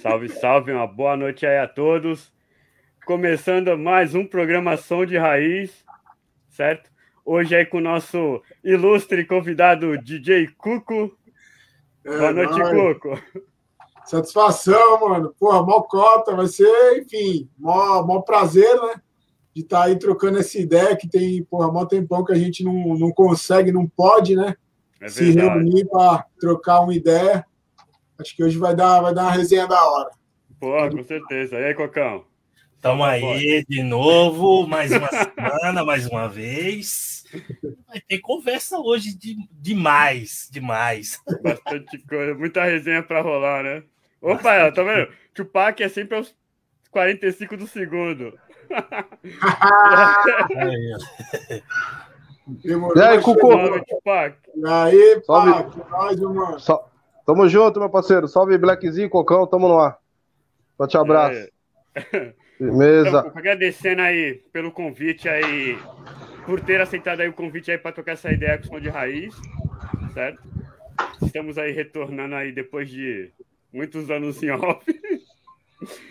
[0.00, 2.32] Salve, salve, uma boa noite aí a todos.
[3.04, 5.84] Começando mais um programação de raiz,
[6.48, 6.90] certo?
[7.22, 11.14] Hoje aí com o nosso ilustre convidado DJ Cuco.
[12.02, 12.98] É, boa noite, nóis.
[12.98, 13.22] Cuco.
[14.06, 15.34] Satisfação, mano.
[15.38, 19.02] Porra, mó cota, vai ser, enfim, mó, mó prazer, né?
[19.54, 22.64] De estar tá aí trocando essa ideia que tem, porra, mó tempão que a gente
[22.64, 24.56] não, não consegue, não pode, né?
[24.98, 27.44] É se reunir para trocar uma ideia.
[28.20, 30.10] Acho que hoje vai dar, vai dar uma resenha da hora.
[30.60, 31.58] Pô, com certeza.
[31.58, 32.26] E aí, Cocão?
[32.76, 37.24] Estamos aí de novo, mais uma semana, mais uma vez.
[37.88, 41.18] Vai ter conversa hoje de, demais, demais.
[41.42, 43.82] Bastante coisa, muita resenha para rolar, né?
[44.20, 45.10] Opa, ela, tá vendo?
[45.34, 46.36] Tupac é sempre aos
[46.90, 48.38] 45 do segundo.
[52.64, 53.52] e aí, Cucu?
[53.52, 53.82] E
[54.68, 56.58] aí, Pac, nós, mano.
[57.26, 58.26] Tamo junto, meu parceiro.
[58.28, 59.98] Salve, Blackzinho, Cocão, tamo no ar.
[60.76, 61.48] Forte abraço.
[61.94, 62.34] É.
[62.60, 63.08] Beleza.
[63.08, 65.78] Então, agradecendo aí pelo convite aí,
[66.44, 68.90] por ter aceitado aí o convite aí para tocar essa ideia com o som de
[68.90, 69.34] raiz,
[70.12, 70.42] certo?
[71.22, 73.30] Estamos aí retornando aí depois de
[73.72, 74.84] muitos anos em off.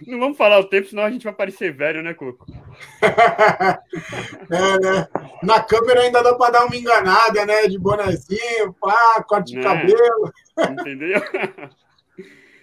[0.08, 2.46] Não vamos falar o tempo, senão a gente vai parecer velho, né, Coco?
[3.02, 5.08] é, né?
[5.44, 7.68] Na câmera ainda dá para dar uma enganada, né?
[7.68, 9.64] De bonezinho, pá, corte de é.
[9.64, 10.34] cabelo.
[10.58, 11.22] Entendeu?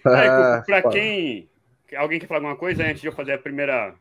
[0.05, 1.49] É, para quem.
[1.97, 3.93] Alguém quer falar alguma coisa antes de eu fazer a primeira.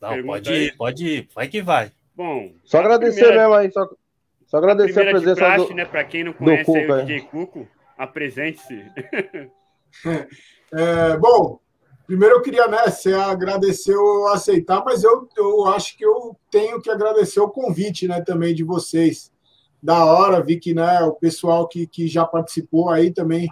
[0.00, 1.90] Não, pode ir, pode ir, vai que vai.
[2.14, 2.52] Bom.
[2.62, 3.88] Só agradecer primeira, mesmo aí, só,
[4.46, 5.74] só agradecer a, a presença praxe, do.
[5.74, 5.84] né?
[5.84, 8.84] Para quem não conhece Cuco, o DJ Cuco, apresente-se.
[10.70, 11.58] É, bom,
[12.08, 16.80] primeiro eu queria né, se agradecer ou aceitar, mas eu, eu acho que eu tenho
[16.80, 19.30] que agradecer o convite né, também de vocês.
[19.80, 23.46] Da hora, vi que né, o pessoal que, que já participou aí também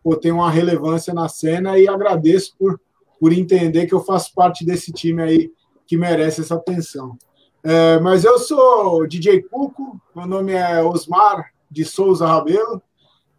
[0.00, 2.80] pô, tem uma relevância na cena e agradeço por,
[3.18, 5.52] por entender que eu faço parte desse time aí
[5.84, 7.18] que merece essa atenção.
[7.64, 12.80] É, mas eu sou DJ Cuco, meu nome é Osmar de Souza Rabelo,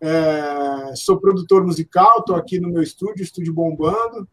[0.02, 4.28] é, sou produtor musical, estou aqui no meu estúdio, estúdio bombando.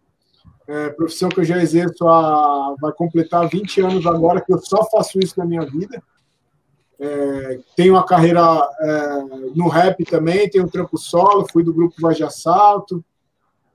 [0.69, 4.85] É, profissão que eu já exerço há, vai completar 20 anos agora, que eu só
[4.91, 6.03] faço isso na minha vida.
[6.99, 8.41] É, tenho uma carreira
[8.81, 9.23] é,
[9.55, 13.05] no rap também, tenho um trampo solo, fui do grupo Voz de Assalto.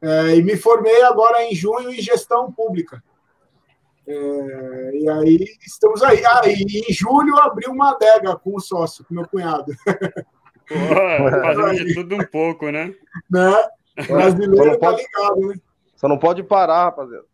[0.01, 3.01] É, e me formei agora em junho em gestão pública.
[4.07, 6.25] É, e aí estamos aí.
[6.25, 9.71] Ah, e em julho abri uma adega com o sócio, com meu cunhado.
[10.67, 12.93] Porra, fazendo de tudo um pouco, né?
[13.29, 13.69] Né?
[14.07, 15.55] Brasileiro tá ligado, né?
[16.01, 17.25] Só não pode parar, rapaziada.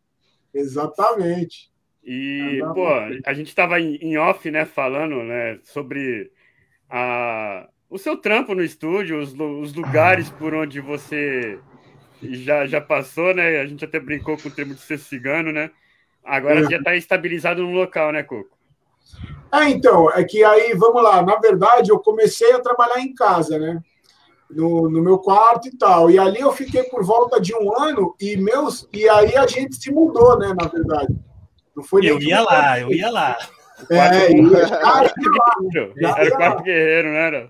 [0.53, 1.72] Exatamente.
[2.03, 2.85] E, pô,
[3.25, 6.29] a gente estava em off, né, falando, né, sobre
[6.89, 11.57] a, o seu trampo no estúdio, os, os lugares por onde você
[12.22, 13.61] já, já passou, né?
[13.61, 15.72] A gente até brincou com o termo de ser cigano, né?
[16.22, 16.69] Agora é.
[16.69, 18.57] já está estabilizado no local, né, Coco?
[19.53, 23.57] É, então, é que aí, vamos lá, na verdade, eu comecei a trabalhar em casa,
[23.57, 23.79] né?
[24.50, 26.09] No, no meu quarto e tal.
[26.09, 29.75] E ali eu fiquei por volta de um ano e meus e aí a gente
[29.75, 30.53] se mudou, né?
[30.58, 31.13] Na verdade.
[31.75, 33.38] Não foi eu ia lá, eu ia lá.
[33.90, 35.13] É, e, cara,
[36.02, 37.50] lá, era Quarto Guerreiro, não era?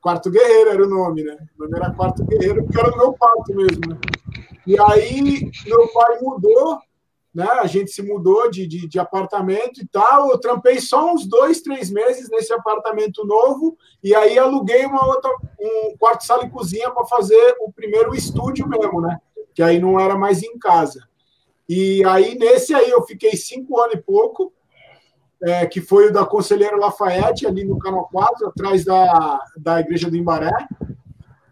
[0.00, 1.36] Quarto Guerreiro era o nome, né?
[1.56, 3.96] O nome era Quarto Guerreiro, porque era do meu quarto mesmo, né?
[4.66, 6.80] E aí meu pai mudou
[7.38, 7.46] né?
[7.60, 10.28] A gente se mudou de, de, de, apartamento e tal.
[10.28, 15.30] Eu trampei só uns dois, três meses nesse apartamento novo e aí aluguei uma outra,
[15.60, 19.20] um quarto, sala e cozinha para fazer o primeiro estúdio mesmo, né?
[19.54, 21.06] Que aí não era mais em casa.
[21.68, 24.52] E aí nesse aí eu fiquei cinco anos e pouco,
[25.40, 30.10] é, que foi o da Conselheiro Lafayette, ali no Canal 4, atrás da, da Igreja
[30.10, 30.50] do Imbaré.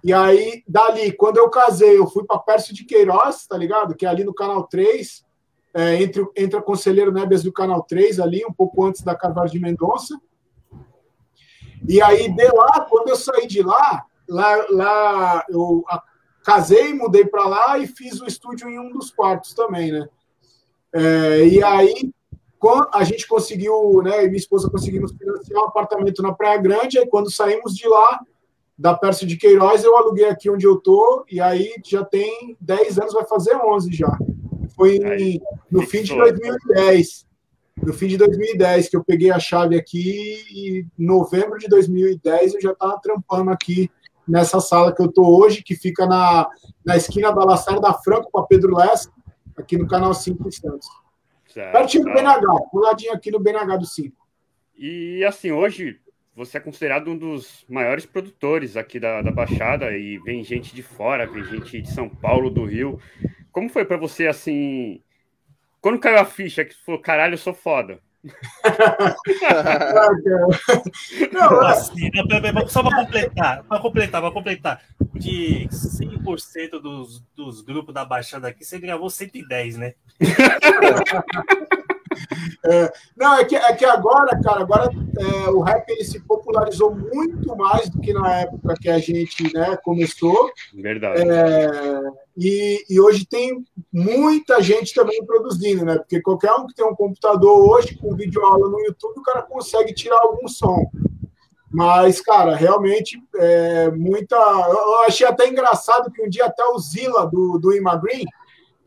[0.02, 3.94] E aí, dali, quando eu casei, eu fui para Pércio de Queiroz, tá ligado?
[3.94, 5.25] Que é ali no Canal 3
[5.76, 9.50] é, entre, entre a Conselheiro Nebias do Canal 3, ali, um pouco antes da Carvalho
[9.50, 10.18] de Mendonça.
[11.86, 16.02] E aí, de lá, quando eu saí de lá, lá, lá eu a,
[16.42, 20.08] casei, mudei para lá e fiz o estúdio em um dos quartos também, né?
[20.94, 22.10] É, e aí,
[22.94, 27.06] a gente conseguiu, né, e minha esposa conseguimos financiar um apartamento na Praia Grande, aí
[27.06, 28.20] quando saímos de lá,
[28.78, 32.98] da Pércio de Queiroz, eu aluguei aqui onde eu tô, e aí já tem 10
[32.98, 34.18] anos, vai fazer 11 já.
[34.76, 35.40] Foi em,
[35.70, 37.26] no fim de 2010.
[37.82, 42.54] No fim de 2010 que eu peguei a chave aqui e em novembro de 2010
[42.54, 43.90] eu já estava trampando aqui
[44.26, 46.48] nessa sala que eu estou hoje, que fica na,
[46.84, 49.10] na esquina da Lacerda Franco com a Pedro Lessa,
[49.56, 50.88] aqui no canal 5 Santos.
[51.46, 51.72] Certo.
[51.72, 52.40] Pertinho do BNH,
[52.70, 54.16] puladinho aqui no BNH do 5.
[54.76, 56.00] E assim, hoje
[56.34, 60.82] você é considerado um dos maiores produtores aqui da, da Baixada e vem gente de
[60.82, 63.00] fora, vem gente de São Paulo, do Rio.
[63.56, 65.00] Como foi para você assim?
[65.80, 67.98] Quando caiu a ficha que falou, caralho, eu sou foda.
[71.32, 72.10] não, assim,
[72.68, 74.82] só para completar, para completar, para completar,
[75.14, 79.94] de 100% dos, dos grupos da Baixada aqui, você gravou 110, né?
[82.64, 86.94] É, não, é que, é que agora, cara, agora é, o rap ele se popularizou
[86.94, 90.50] muito mais do que na época que a gente né, começou.
[90.74, 91.22] Verdade.
[91.22, 92.00] É,
[92.36, 95.96] e, e, hoje tem muita gente também produzindo, né?
[95.96, 99.42] Porque qualquer um que tem um computador hoje com vídeo aula no YouTube, o cara
[99.42, 100.90] consegue tirar algum som.
[101.70, 104.36] Mas, cara, realmente é muita.
[104.36, 108.24] Eu achei até engraçado que um dia até o Zila do, do Imagrin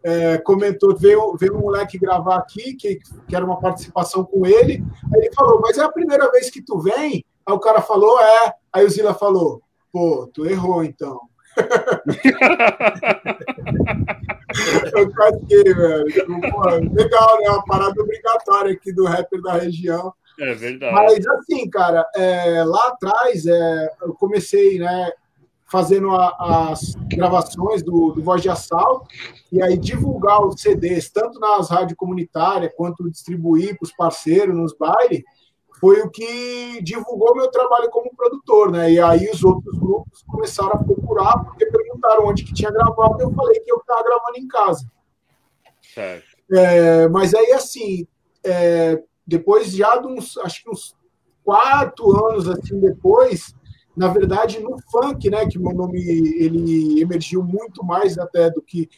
[0.04, 4.84] é, comentou, veio, veio um moleque gravar aqui, que, que era uma participação com ele.
[5.14, 7.26] Aí ele falou, mas é a primeira vez que tu vem?
[7.46, 8.54] Aí o cara falou, é.
[8.72, 9.62] Aí o Zila falou,
[9.92, 11.20] pô, tu errou então.
[14.96, 16.06] eu casquei, velho.
[16.06, 16.62] Tipo, pô,
[16.94, 17.50] legal, né?
[17.50, 20.14] Uma parada obrigatória aqui do rapper da região.
[20.40, 20.94] É verdade.
[20.94, 25.12] Mas assim, cara, é, lá atrás é, eu comecei, né?
[25.72, 29.08] Fazendo a, as gravações do, do, Voz de Assalto
[29.52, 34.76] e aí divulgar os CDs, tanto nas rádios comunitárias quanto distribuir para os parceiros nos
[34.76, 35.24] bailes,
[35.80, 38.92] foi o que divulgou meu trabalho como produtor, né?
[38.92, 43.32] E aí os outros grupos começaram a procurar, porque perguntaram onde que tinha gravado, eu
[43.32, 44.86] falei que eu estava gravando em casa.
[45.94, 46.28] Certo.
[46.52, 48.06] É, mas aí, assim,
[48.44, 50.96] é, depois já de uns, acho que uns
[51.44, 53.56] quatro anos assim depois,
[54.00, 58.90] na verdade, no funk, né, que meu nome ele emergiu muito mais até do que.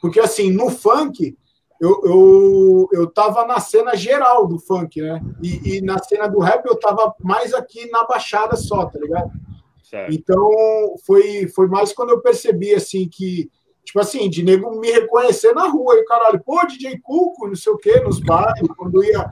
[0.00, 1.36] Porque, assim, no funk,
[1.80, 5.20] eu, eu, eu tava na cena geral do funk, né?
[5.42, 9.32] E, e na cena do rap eu tava mais aqui na Baixada só, tá ligado?
[9.82, 10.14] Certo.
[10.14, 10.48] Então,
[11.04, 13.50] foi, foi mais quando eu percebi, assim, que
[13.86, 15.94] Tipo assim, de nego me reconhecer na rua.
[15.94, 19.30] E caralho, pô, DJ Cuco, não sei o quê, nos bares, quando ia.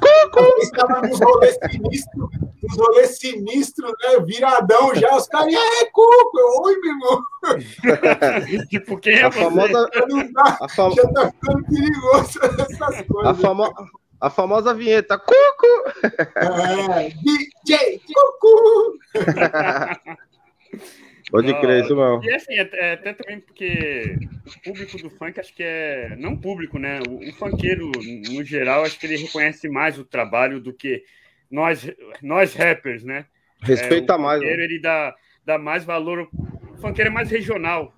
[0.60, 2.30] Estava nos rolês sinistros,
[2.62, 4.20] nos rolês sinistros, né?
[4.24, 7.20] Viradão já, os caras, é, Cuco, oi, meu irmão.
[8.70, 9.40] tipo, quem é a você?
[9.40, 9.90] Famosa...
[10.32, 10.90] Dá, a fam...
[10.92, 13.26] Já tá ficando perigoso essas coisas.
[13.26, 13.74] A, famo...
[14.20, 15.90] a famosa vinheta, Cuco!
[16.36, 18.98] É, DJ Cuco!
[21.34, 22.22] Pode crer, isso não.
[22.22, 24.16] E assim, é, até também porque
[24.46, 26.14] o público do funk, acho que é.
[26.16, 27.00] Não público, né?
[27.08, 27.90] O, o funkeiro,
[28.30, 31.02] no geral, acho que ele reconhece mais o trabalho do que
[31.50, 31.90] nós,
[32.22, 33.26] nós rappers, né?
[33.60, 34.38] Respeita é, o mais.
[34.38, 34.64] O funkeiro, né?
[34.64, 35.12] ele dá,
[35.44, 36.28] dá mais valor.
[36.72, 37.92] O funkeiro é mais regional.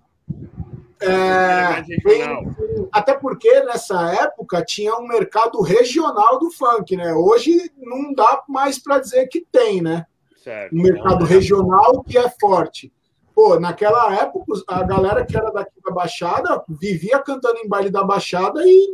[0.99, 2.43] É, é mais regional.
[2.43, 7.13] Tem, até porque nessa época tinha um mercado regional do funk, né?
[7.13, 10.07] Hoje não dá mais para dizer que tem, né?
[10.39, 10.75] Certo.
[10.75, 12.91] Um mercado regional que é forte.
[13.37, 18.03] Pô, naquela época, a galera que era daqui da Baixada vivia cantando em baile da
[18.03, 18.91] Baixada e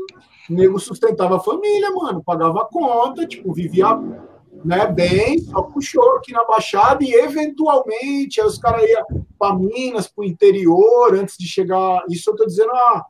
[0.50, 3.86] o nego sustentava a família, mano, pagava a conta, tipo, vivia
[4.64, 10.08] né, bem, só puxou aqui na Baixada e eventualmente aí os caras iam para Minas,
[10.08, 12.02] para o interior, antes de chegar.
[12.10, 13.06] Isso eu tô dizendo há,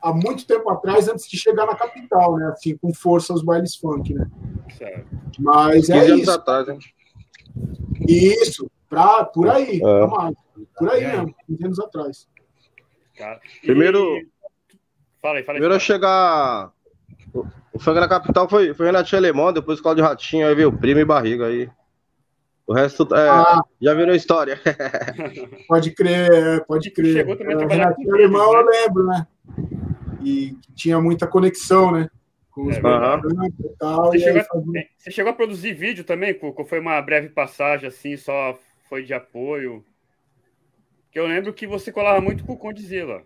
[0.00, 2.46] há muito tempo atrás, antes de chegar na capital, né?
[2.46, 4.26] Assim, com força os bailes funk, né?
[4.78, 5.06] Certo.
[5.38, 6.30] Mas é isso.
[6.30, 6.78] Atrás, hein?
[8.08, 10.66] Isso, pra, por aí, é.
[10.76, 12.28] Por aí mesmo, 15 anos atrás.
[13.62, 14.16] Primeiro.
[14.18, 14.28] E...
[15.22, 15.60] Fala aí, fala aí.
[15.60, 16.72] Primeiro a chegar.
[17.72, 21.00] O funk na capital foi, foi Renatinho Alemão, depois Cláudio Ratinho, aí veio o primo
[21.00, 21.70] e barriga aí.
[22.66, 24.60] O resto é, ah, já virou história.
[25.68, 27.12] pode crer, pode crer.
[27.12, 28.58] Chegou também a é, Renatinho Alemão, né?
[28.58, 29.26] eu lembro, né?
[30.22, 32.08] E tinha muita conexão, né?
[32.50, 34.06] Com os é, e tal.
[34.06, 34.44] Você, e chegou a,
[34.96, 36.64] você chegou a produzir vídeo também, Cuco?
[36.64, 38.58] Foi uma breve passagem, assim, só
[38.90, 39.84] foi de apoio?
[41.12, 43.22] Que eu lembro que você colava muito com o Condzilla.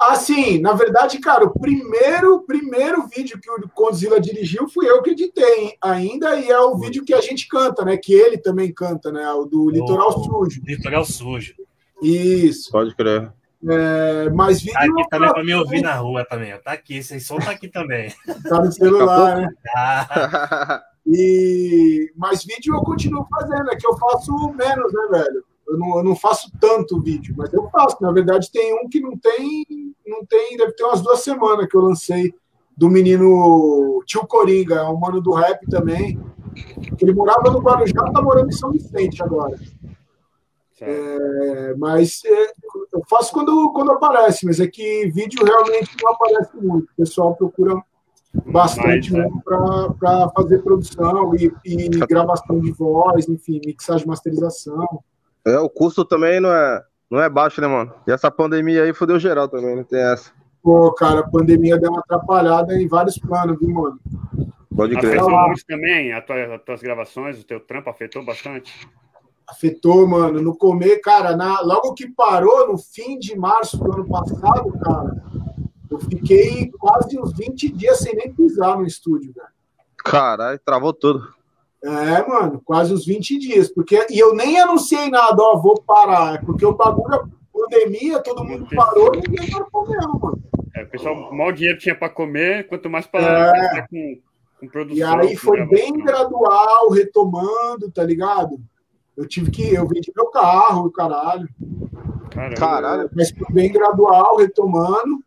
[0.00, 0.58] Ah, sim.
[0.60, 5.76] Na verdade, cara, o primeiro, primeiro vídeo que o Condzilla dirigiu fui eu que editei
[5.82, 7.96] ainda, e é o vídeo que a gente canta, né?
[7.96, 9.28] Que ele também canta, né?
[9.32, 10.24] O do Litoral o...
[10.24, 10.62] Sujo.
[10.64, 11.54] Litoral Sujo.
[12.00, 12.70] Isso.
[12.70, 13.32] Pode crer.
[13.68, 14.74] É, mas vídeo.
[14.74, 16.56] Tá aqui também para me ouvir na rua também.
[16.58, 18.12] Tá aqui, esse som tá aqui também.
[18.48, 19.48] Tá no celular, né?
[19.76, 20.82] Ah.
[21.06, 22.12] E...
[22.16, 25.44] Mas vídeo eu continuo fazendo, é que eu faço menos, né, velho?
[25.68, 27.96] Eu não, eu não faço tanto vídeo, mas eu faço.
[28.00, 29.64] Na verdade, tem um que não tem,
[30.06, 32.34] não tem, deve ter umas duas semanas que eu lancei
[32.76, 36.18] do menino Tio Coringa, é um mano do rap também.
[37.00, 39.58] Ele morava no Guarujá, tá morando em São Vicente agora.
[40.80, 42.52] É, mas é,
[42.92, 46.90] eu faço quando, quando aparece, mas é que vídeo realmente não aparece muito.
[46.90, 47.80] O pessoal procura
[48.46, 49.28] bastante né?
[49.44, 54.86] para fazer produção e, e gravação de voz, enfim, mixagem, masterização.
[55.44, 57.92] É, o custo também não é, não é baixo, né, mano?
[58.06, 60.32] E essa pandemia aí fodeu geral também, não tem essa.
[60.62, 64.00] Pô, cara, a pandemia deu uma atrapalhada em vários planos, viu, mano?
[64.74, 65.18] Pode crer.
[65.18, 68.88] Afetou muito também as tuas, as tuas gravações, o teu trampo afetou bastante?
[69.46, 70.40] Afetou, mano.
[70.40, 75.22] No comer, cara, na, logo que parou, no fim de março do ano passado, cara,
[75.92, 79.52] eu fiquei quase uns 20 dias sem nem pisar no estúdio, cara.
[79.98, 81.28] Caralho, travou tudo.
[81.84, 83.68] É, mano, quase uns 20 dias.
[83.68, 86.42] Porque, e eu nem anunciei nada, ó, vou parar.
[86.44, 90.42] Porque o bagulho, pandemia, todo mundo parou e ninguém parou comendo, mano.
[90.74, 93.82] É, o pessoal, mal dinheiro tinha para comer, quanto mais para é.
[93.82, 94.18] com,
[94.60, 94.96] com produção.
[94.96, 98.58] E aí foi bem gradual, retomando, tá ligado?
[99.14, 99.74] Eu tive que.
[99.74, 101.46] Eu vendi meu carro, caralho.
[102.30, 102.56] Caralho.
[102.56, 103.10] caralho.
[103.14, 105.22] Mas foi bem gradual, retomando.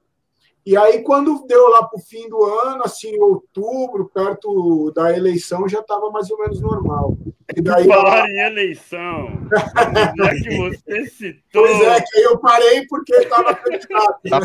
[0.66, 5.70] E aí, quando deu lá para o fim do ano, assim, outubro, perto da eleição,
[5.70, 7.16] já estava mais ou menos normal.
[7.56, 9.28] E daí, Falar em eleição,
[10.18, 11.64] já que você citou.
[11.68, 14.20] Pois é, que eu parei porque estava candidato.
[14.28, 14.40] Tá,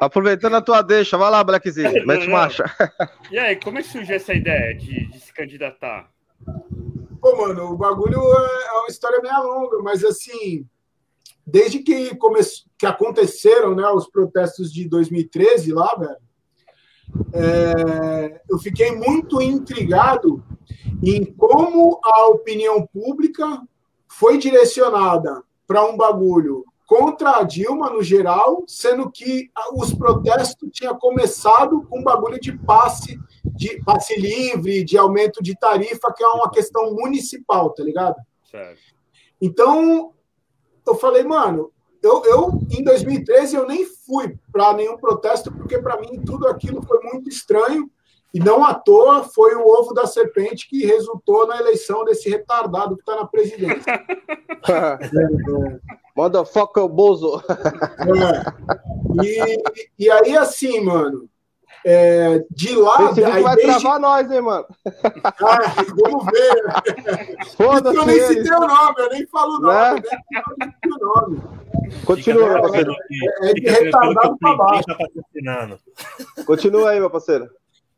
[0.00, 2.64] aproveitando a tua deixa, vai lá, Blackzinho, mete marcha.
[3.30, 6.08] E aí, como é que surgiu essa ideia de, de se candidatar?
[7.20, 10.66] Pô, mano, o bagulho é, é uma história meio longa, mas assim,
[11.46, 12.40] desde que, come...
[12.78, 16.16] que aconteceram né, os protestos de 2013 lá, velho,
[17.32, 18.40] é...
[18.48, 20.42] eu fiquei muito intrigado
[21.02, 23.62] em como a opinião pública
[24.08, 30.98] foi direcionada para um bagulho contra a Dilma no geral, sendo que os protestos tinham
[30.98, 36.26] começado com um bagulho de passe, de passe livre, de aumento de tarifa, que é
[36.26, 38.16] uma questão municipal, tá ligado?
[38.50, 38.80] Certo.
[39.40, 40.12] Então,
[40.90, 41.70] eu falei, mano,
[42.02, 46.82] eu, eu em 2013 eu nem fui para nenhum protesto, porque para mim tudo aquilo
[46.82, 47.90] foi muito estranho.
[48.32, 52.94] E não à toa foi o ovo da serpente que resultou na eleição desse retardado
[52.94, 54.04] que está na presidência.
[56.16, 57.42] Motherfucker Bozo.
[59.20, 59.26] É.
[59.26, 59.62] E,
[59.98, 61.28] e aí, assim, mano,
[61.84, 63.10] é, de lá.
[63.10, 63.80] Esse aí vai desde...
[63.80, 64.66] travar nós, hein, mano?
[65.24, 67.46] Ah, vamos ver.
[67.56, 67.96] Foda-se.
[67.96, 70.72] Eu nem citei o nome, eu nem falo o nome, né?
[70.86, 71.42] o nome.
[72.04, 72.94] Continua, meu parceiro.
[73.42, 74.84] É de retardado para baixo.
[76.46, 77.48] Continua aí, meu parceiro.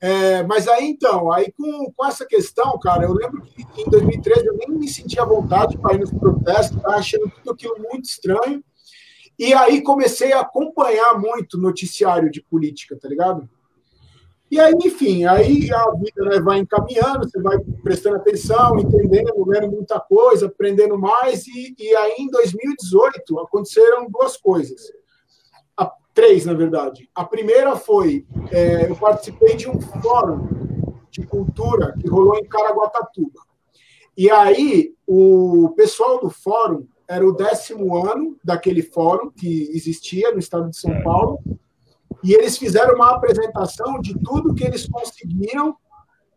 [0.01, 4.47] É, mas aí então, aí com, com essa questão, cara, eu lembro que em 2013
[4.47, 8.07] eu nem me sentia à vontade para ir nos protestos, tava achando tudo aquilo muito
[8.07, 8.65] estranho.
[9.39, 13.49] E aí comecei a acompanhar muito noticiário de política, tá ligado?
[14.53, 19.73] E aí, enfim, aí a vida né, vai encaminhando, você vai prestando atenção, entendendo, lendo
[19.73, 21.47] muita coisa, aprendendo mais.
[21.49, 24.93] E, e aí, em 2018, aconteceram duas coisas
[26.15, 27.09] três, na verdade.
[27.15, 30.49] A primeira foi, é, eu participei de um fórum
[31.11, 33.41] de cultura que rolou em Caraguatatuba.
[34.17, 40.39] E aí, o pessoal do fórum era o décimo ano daquele fórum que existia no
[40.39, 41.41] estado de São Paulo,
[42.23, 45.77] e eles fizeram uma apresentação de tudo que eles conseguiram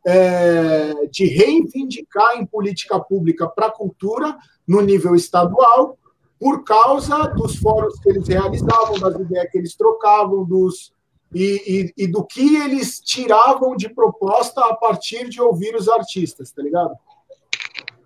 [0.06, 4.38] é, de reivindicar em política pública para a cultura
[4.68, 5.98] no nível estadual
[6.40, 10.94] por causa dos fóruns que eles realizavam, das ideias que eles trocavam, dos
[11.34, 16.52] e, e, e, do que eles tiravam de proposta a partir de ouvir os artistas,
[16.52, 16.96] tá ligado?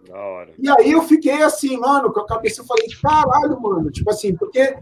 [0.08, 0.54] Da hora.
[0.58, 4.36] E aí eu fiquei assim, mano, com a cabeça, eu falei, caralho, mano, tipo assim,
[4.36, 4.78] porque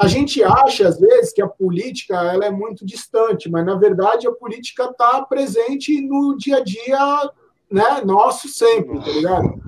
[0.00, 4.26] a gente acha, às vezes, que a política ela é muito distante, mas, na verdade,
[4.26, 7.30] a política está presente no dia a dia
[7.70, 9.60] né, nosso sempre, tá ligado?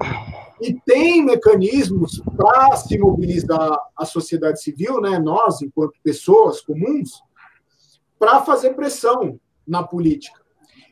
[0.58, 7.22] E tem mecanismos para se mobilizar a sociedade civil, né, nós, enquanto pessoas comuns,
[8.18, 10.40] para fazer pressão na política.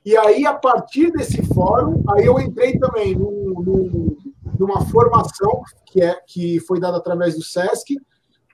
[0.04, 4.18] E aí, a partir desse fórum, aí eu entrei também num, num,
[4.59, 7.97] numa formação que, é, que foi dada através do SESC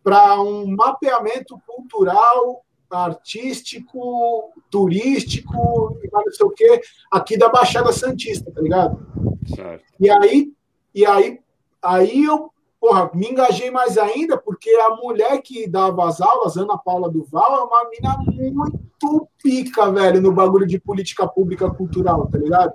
[0.07, 8.61] para um mapeamento cultural, artístico, turístico, não sei o quê, aqui da Baixada Santista, tá
[8.61, 9.05] ligado?
[9.53, 9.85] Certo.
[9.99, 10.53] E aí
[10.95, 11.41] e aí,
[11.83, 16.79] aí eu porra, me engajei mais ainda, porque a mulher que dava as aulas, Ana
[16.79, 18.17] Paula Duval, é uma mina
[18.55, 22.73] muito pica, velho, no bagulho de política pública cultural, tá ligado?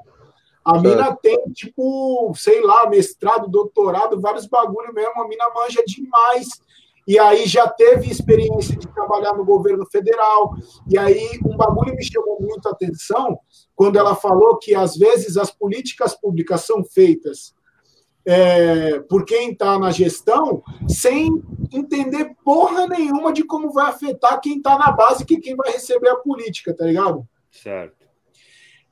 [0.65, 6.59] A mina tem, tipo, sei lá, mestrado, doutorado, vários bagulho mesmo, a mina manja demais.
[7.07, 10.53] E aí já teve experiência de trabalhar no governo federal.
[10.87, 13.39] E aí um bagulho me chamou muito a atenção
[13.75, 17.53] quando ela falou que às vezes as políticas públicas são feitas
[18.25, 21.41] é, por quem está na gestão sem
[21.71, 26.09] entender porra nenhuma de como vai afetar quem está na base e quem vai receber
[26.09, 27.27] a política, tá ligado?
[27.49, 28.01] Certo.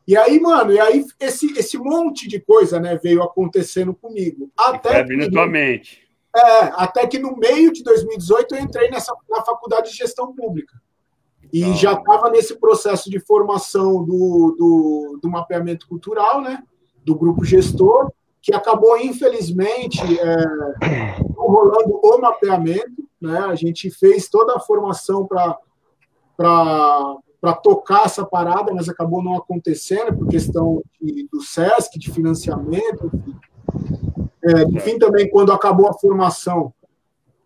[0.08, 4.52] E aí, mano, e aí esse, esse monte de coisa né, veio acontecendo comigo.
[4.58, 6.09] Até que, na tua mente.
[6.36, 10.80] É, até que no meio de 2018 eu entrei nessa, na faculdade de gestão pública.
[11.52, 11.74] E ah.
[11.74, 16.64] já estava nesse processo de formação do, do, do, mapeamento cultural, né?
[17.04, 23.40] Do grupo gestor, que acabou, infelizmente, é, rolando o mapeamento, né?
[23.40, 25.58] A gente fez toda a formação para
[27.42, 33.10] para tocar essa parada, mas acabou não acontecendo por questão de, do SESC, de financiamento.
[33.14, 34.09] Enfim.
[34.50, 36.74] É, enfim, também quando acabou a formação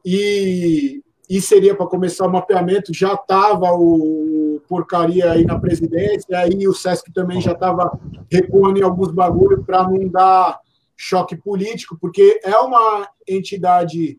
[0.06, 6.66] e, e seria para começar o mapeamento, já estava o porcaria aí na presidência, aí
[6.66, 8.00] o SESC também já estava
[8.32, 10.60] recuando em alguns bagulhos para não dar
[10.96, 14.18] choque político, porque é uma entidade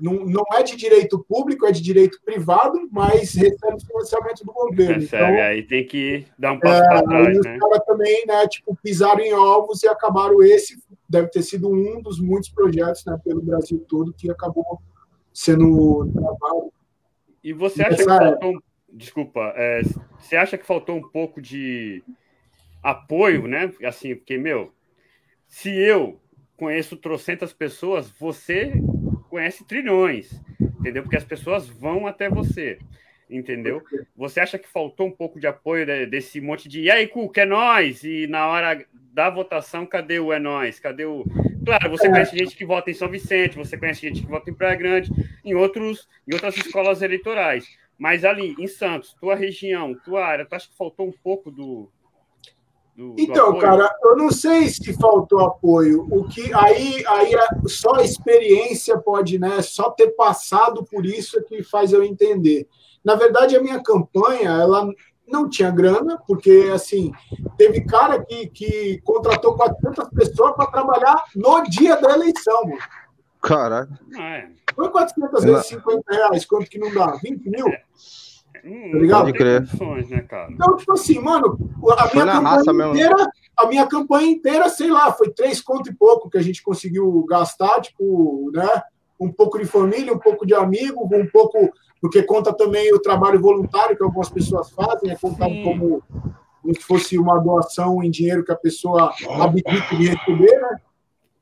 [0.00, 5.00] não, não é de direito público, é de direito privado, mas recebe financiamento do governo.
[5.00, 7.38] Recebe, então, aí tem que dar um passo é, para trás.
[7.38, 7.54] Né?
[7.54, 12.00] Os caras também, né, tipo, pisaram em ovos e acabaram esse, deve ter sido um
[12.00, 14.80] dos muitos projetos né, pelo Brasil todo que acabou
[15.32, 16.72] sendo travado.
[17.42, 18.62] E você acha que faltou,
[18.92, 19.82] desculpa, é,
[20.18, 22.02] você acha que faltou um pouco de
[22.82, 23.72] apoio, né?
[23.84, 24.72] Assim, porque, meu,
[25.46, 26.20] se eu
[26.56, 28.72] conheço trocentas pessoas, você
[29.36, 31.02] conhece trilhões, entendeu?
[31.02, 32.78] Porque as pessoas vão até você,
[33.28, 33.82] entendeu?
[34.16, 37.44] Você acha que faltou um pouco de apoio desse monte de e aí, Cuca, é
[37.44, 38.02] nós?
[38.02, 40.80] E na hora da votação, cadê o é nós?
[40.80, 41.22] Cadê o.
[41.66, 44.54] Claro, você conhece gente que vota em São Vicente, você conhece gente que vota em
[44.54, 45.12] Praia Grande,
[45.44, 47.68] em, outros, em outras escolas eleitorais.
[47.98, 51.90] Mas ali, em Santos, tua região, tua área, tu acha que faltou um pouco do,
[52.96, 56.06] do, então, do cara, eu não sei se faltou apoio.
[56.10, 57.32] O que aí, aí
[57.66, 59.60] só a experiência pode, né?
[59.60, 62.66] Só ter passado por isso é que faz eu entender.
[63.04, 64.88] Na verdade, a minha campanha, ela
[65.28, 67.12] não tinha grana, porque assim
[67.58, 72.78] teve cara que, que contratou 400 pessoas para trabalhar no dia da eleição, mano.
[73.42, 73.90] Caralho.
[74.74, 77.12] Foi 400 vezes 50 reais, quanto que não dá?
[77.22, 77.68] 20 mil?
[77.68, 77.82] É.
[78.62, 79.32] Tá ligado?
[79.32, 80.50] Condições, né, cara?
[80.50, 81.58] Então, tipo assim, mano,
[81.90, 86.28] a minha campanha inteira, a minha campanha inteira, sei lá, foi três conto e pouco
[86.30, 88.82] que a gente conseguiu gastar, tipo, né?
[89.18, 93.40] Um pouco de família, um pouco de amigo, um pouco, porque conta também o trabalho
[93.40, 96.02] voluntário que algumas pessoas fazem, é contado como,
[96.60, 100.80] como se fosse uma doação em dinheiro que a pessoa abdica de receber, né?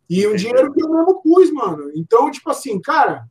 [0.08, 1.90] E um dinheiro que eu mesmo pus, mano.
[1.96, 3.26] Então, tipo assim, cara,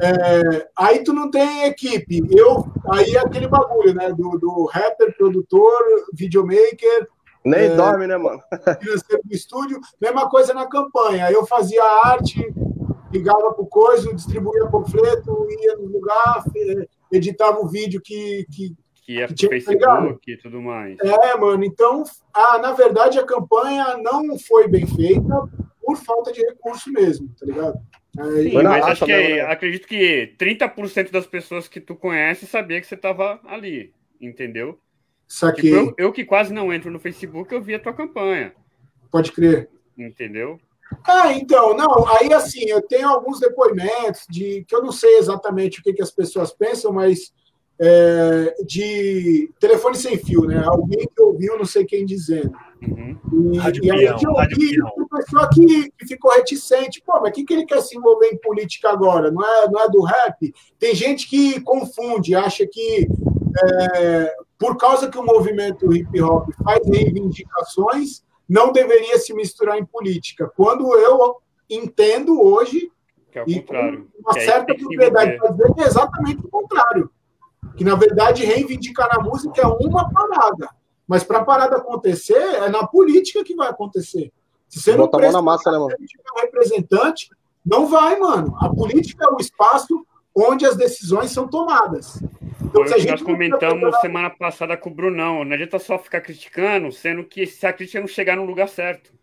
[0.00, 2.22] é, aí tu não tem equipe.
[2.30, 4.12] Eu, aí é aquele bagulho, né?
[4.12, 5.82] Do, do rapper, produtor,
[6.12, 7.08] videomaker.
[7.44, 8.40] Nem é, dorme, né, mano?
[8.80, 9.80] Financeiro do estúdio.
[10.00, 11.30] Mesma coisa na campanha.
[11.30, 12.52] Eu fazia arte,
[13.12, 16.44] ligava pro coisa, distribuía panfleto, ia no lugar,
[17.12, 20.96] editava o vídeo que, que, que ia pro Facebook e tudo mais.
[21.00, 21.64] É, mano.
[21.64, 22.02] Então,
[22.34, 25.48] ah, na verdade, a campanha não foi bem feita
[25.86, 27.78] por falta de recurso mesmo, tá ligado?
[28.42, 29.40] Sim, mas acho que, né?
[29.42, 34.80] acredito que 30% das pessoas que tu conhece sabia que você estava ali, entendeu?
[35.28, 35.70] Saquei.
[35.70, 38.52] Tipo, eu, eu, que quase não entro no Facebook, eu vi a tua campanha.
[39.10, 39.68] Pode crer.
[39.96, 40.58] Entendeu?
[41.04, 45.80] Ah, então, não, aí assim, eu tenho alguns depoimentos de que eu não sei exatamente
[45.80, 47.32] o que, que as pessoas pensam, mas
[47.78, 50.62] é, de telefone sem fio, né?
[50.64, 52.52] Alguém que ouviu, não sei quem dizendo.
[52.82, 53.52] Uhum.
[53.52, 57.02] E, rádio e aí eu ouvi uma pessoa que, que, ficou reticente.
[57.04, 59.30] Pô, mas o que, que ele quer se envolver em política agora?
[59.30, 60.54] Não é, não é do rap?
[60.78, 63.08] Tem gente que confunde, acha que
[63.62, 69.84] é, por causa que o movimento hip hop faz reivindicações, não deveria se misturar em
[69.84, 70.50] política.
[70.56, 71.36] Quando eu
[71.68, 72.90] entendo hoje,
[73.30, 74.08] que é o contrário.
[74.18, 77.10] uma certa propriedade para dizer que é exatamente o contrário
[77.76, 80.68] que na verdade reivindicar na música é uma parada.
[81.06, 84.32] Mas para a parada acontecer, é na política que vai acontecer.
[84.68, 85.94] Se você não presta na massa, né, mano?
[86.36, 87.30] representante,
[87.64, 88.56] não vai, mano.
[88.60, 92.20] A política é o espaço onde as decisões são tomadas.
[92.62, 95.44] Então, Foi nós comentamos semana passada com o Brunão.
[95.44, 99.15] Não adianta só ficar criticando, sendo que se a crítica não chegar no lugar certo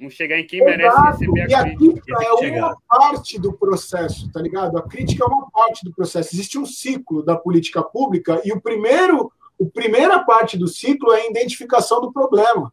[0.00, 2.16] não chegar em quem merece receber a e a crítica.
[2.24, 4.78] é uma parte do processo, tá ligado?
[4.78, 6.34] A crítica é uma parte do processo.
[6.34, 11.20] Existe um ciclo da política pública e o primeiro, a primeira parte do ciclo é
[11.20, 12.72] a identificação do problema.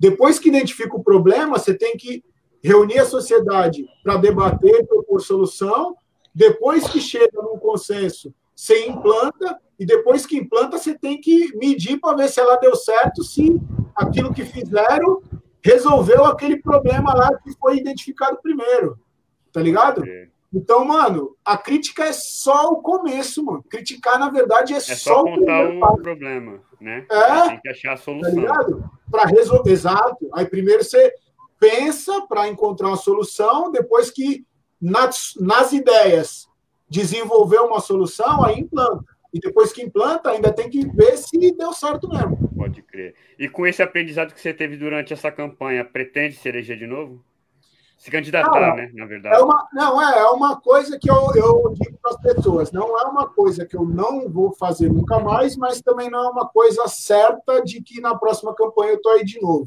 [0.00, 2.24] Depois que identifica o problema, você tem que
[2.62, 5.96] reunir a sociedade para debater, propor solução.
[6.34, 12.00] Depois que chega num consenso, você implanta e depois que implanta, você tem que medir
[12.00, 13.60] para ver se ela deu certo, se
[13.94, 15.22] aquilo que fizeram
[15.62, 18.98] resolveu aquele problema lá que foi identificado primeiro.
[19.52, 20.04] Tá ligado?
[20.06, 20.28] É.
[20.52, 23.62] Então, mano, a crítica é só o começo, mano.
[23.68, 27.06] Criticar, na verdade, é, é só, só o, o problema, né?
[27.10, 27.48] É.
[27.48, 28.34] Tem que achar a solução.
[28.34, 28.90] Tá ligado?
[29.10, 29.70] Para resolver.
[29.70, 30.28] Exato.
[30.32, 31.12] Aí primeiro você
[31.60, 34.46] pensa para encontrar uma solução, depois que
[34.80, 36.48] nas, nas ideias
[36.88, 39.04] desenvolver uma solução, aí implanta.
[39.32, 42.38] E depois que implanta, ainda tem que ver se deu certo mesmo.
[42.68, 43.14] Pode crer.
[43.38, 47.24] E com esse aprendizado que você teve durante essa campanha, pretende ser eleger de novo?
[47.96, 48.90] Se candidatar, né?
[48.94, 49.34] Na verdade.
[49.34, 52.70] É uma, não, é, é uma coisa que eu, eu digo para as pessoas.
[52.70, 56.28] Não é uma coisa que eu não vou fazer nunca mais, mas também não é
[56.28, 59.66] uma coisa certa de que na próxima campanha eu estou aí de novo.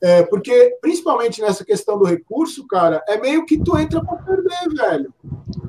[0.00, 4.74] É, porque, principalmente nessa questão do recurso, cara, é meio que tu entra para perder,
[4.74, 5.12] velho.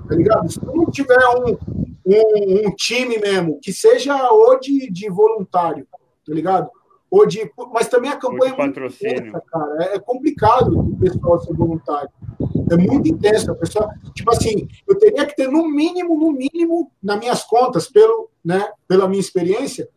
[0.08, 0.50] Tá ligado?
[0.50, 1.58] Se tu não tiver um,
[2.06, 5.86] um, um time mesmo, que seja ou de, de voluntário,
[6.30, 6.70] tá ligado?
[7.10, 9.84] Ou de, mas também a campanha é muito intensa, cara.
[9.84, 12.10] É, é complicado o pessoal ser voluntário.
[12.72, 13.52] É muito intenso.
[13.52, 17.88] A pessoa, tipo assim, eu teria que ter no mínimo, no mínimo, nas minhas contas,
[17.88, 19.90] pelo, né, pela minha experiência,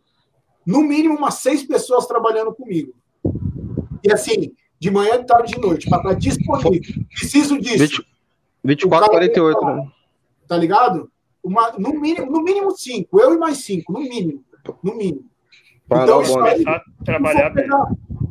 [0.66, 2.94] no mínimo umas seis pessoas trabalhando comigo.
[4.02, 7.04] E assim, de manhã, de tarde, de noite, para estar disponível.
[7.14, 8.02] Preciso disso.
[8.64, 9.92] 24, 48, tá, né?
[10.48, 11.10] Tá ligado?
[11.44, 14.42] Uma, no, mínimo, no mínimo cinco, eu e mais cinco, no mínimo.
[14.82, 15.31] No mínimo.
[15.96, 16.64] Então, isso aí,
[17.04, 17.86] trabalhar pegar,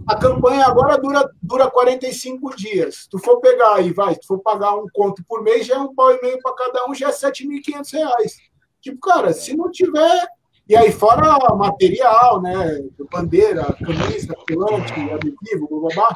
[0.08, 2.96] a campanha agora dura, dura 45 dias.
[2.96, 5.76] Se tu for pegar aí, vai, se tu for pagar um conto por mês, já
[5.76, 8.38] é um pau e meio para cada um, já é 7.500 reais.
[8.82, 10.28] Tipo, cara, se não tiver
[10.72, 12.82] e aí, fora material, né?
[13.12, 16.16] Bandeira, camisa, filante, adesivo, blá, blá, blá.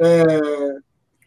[0.00, 0.78] É,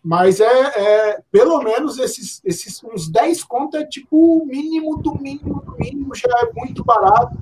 [0.04, 5.22] mas é, é, pelo menos esses, esses uns 10 contas é tipo o mínimo do
[5.22, 7.38] mínimo do mínimo, já é muito barato,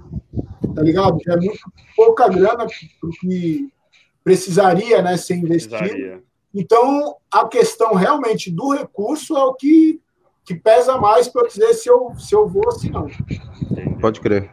[0.76, 1.18] tá ligado?
[1.26, 1.60] Já é muito
[1.96, 3.70] pouca grana que
[4.24, 5.78] precisaria né, ser investido.
[5.78, 6.24] Precisaria.
[6.54, 10.02] Então, a questão realmente do recurso é o que,
[10.46, 13.08] que pesa mais para dizer se eu, se eu vou ou se não.
[14.00, 14.52] Pode crer.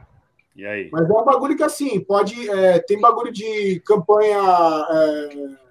[0.56, 0.88] E aí?
[0.92, 2.48] Mas é um bagulho que, assim, pode.
[2.50, 4.38] É, tem bagulho de campanha.
[4.90, 5.62] É,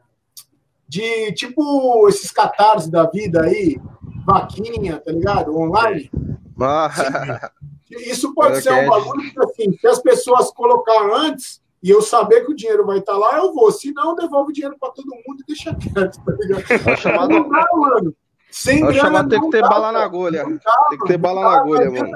[0.88, 3.80] de tipo esses catarses da vida aí,
[4.26, 5.58] vaquinha, tá ligado?
[5.58, 6.12] Online.
[6.60, 7.52] Ah.
[7.92, 12.46] Isso pode ser um bagulho que, assim, se as pessoas colocar antes e eu saber
[12.46, 13.72] que o dinheiro vai estar tá lá, eu vou.
[13.72, 16.90] Se não, devolve o dinheiro para todo mundo e deixa quieto, tá ligado?
[16.90, 17.30] É chamado...
[17.30, 18.16] Não dá, mano.
[18.52, 20.44] Sem grana, chamar, tem que ter dá, bala na agulha.
[20.44, 22.12] Dá, tem que ter bala na agulha, mano.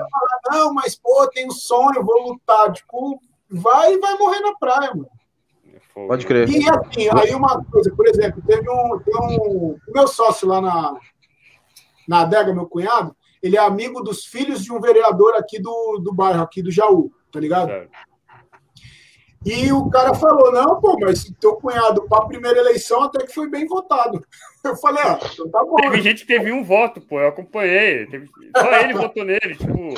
[0.52, 2.74] não, mas, pô, tem um sonho, vou lutar.
[2.74, 5.10] Tipo, vai e vai morrer na praia, mano.
[5.96, 6.50] É Pode crer.
[6.50, 9.00] E assim, aí uma coisa, por exemplo, teve um.
[9.00, 11.00] Tem um o meu sócio lá na,
[12.06, 16.12] na adega, meu cunhado, ele é amigo dos filhos de um vereador aqui do, do
[16.12, 17.68] bairro, aqui do Jaú, tá ligado?
[17.68, 17.92] Certo.
[19.46, 23.32] E o cara falou: não, pô, mas teu cunhado, para a primeira eleição, até que
[23.32, 24.26] foi bem votado.
[24.66, 25.76] Eu falei: ah, então tá bom.
[25.76, 26.02] Teve né?
[26.02, 28.08] gente que teve um voto, pô, eu acompanhei.
[28.08, 28.28] Teve...
[28.58, 29.94] Só ele votou nele, tipo.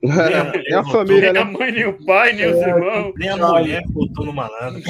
[0.00, 1.40] Nem a família, nem né?
[1.40, 3.12] a mãe, nem o pai, nem é, os irmãos.
[3.16, 4.80] Nem a mulher votou no malandro.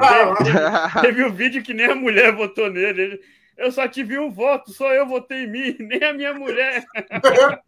[0.00, 0.34] Ah,
[1.00, 3.02] teve, teve um vídeo que nem a mulher votou nele.
[3.02, 3.20] Ele,
[3.60, 6.84] eu só tive um voto, só eu votei em mim, nem a minha mulher.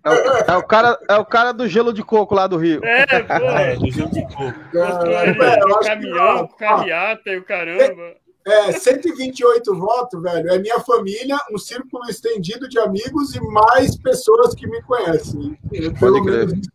[0.02, 2.80] É o, é o, cara, é o cara do gelo de coco lá do Rio.
[2.82, 3.32] É, pô.
[3.52, 4.58] É, do gelo de coco.
[4.74, 6.56] É, caminhão, que...
[6.56, 8.14] carreata e o caramba.
[8.44, 10.50] É, 128 votos, velho.
[10.50, 15.56] É minha família, um círculo estendido de amigos e mais pessoas que me conhecem.
[15.70, 16.68] Pelo Pode menos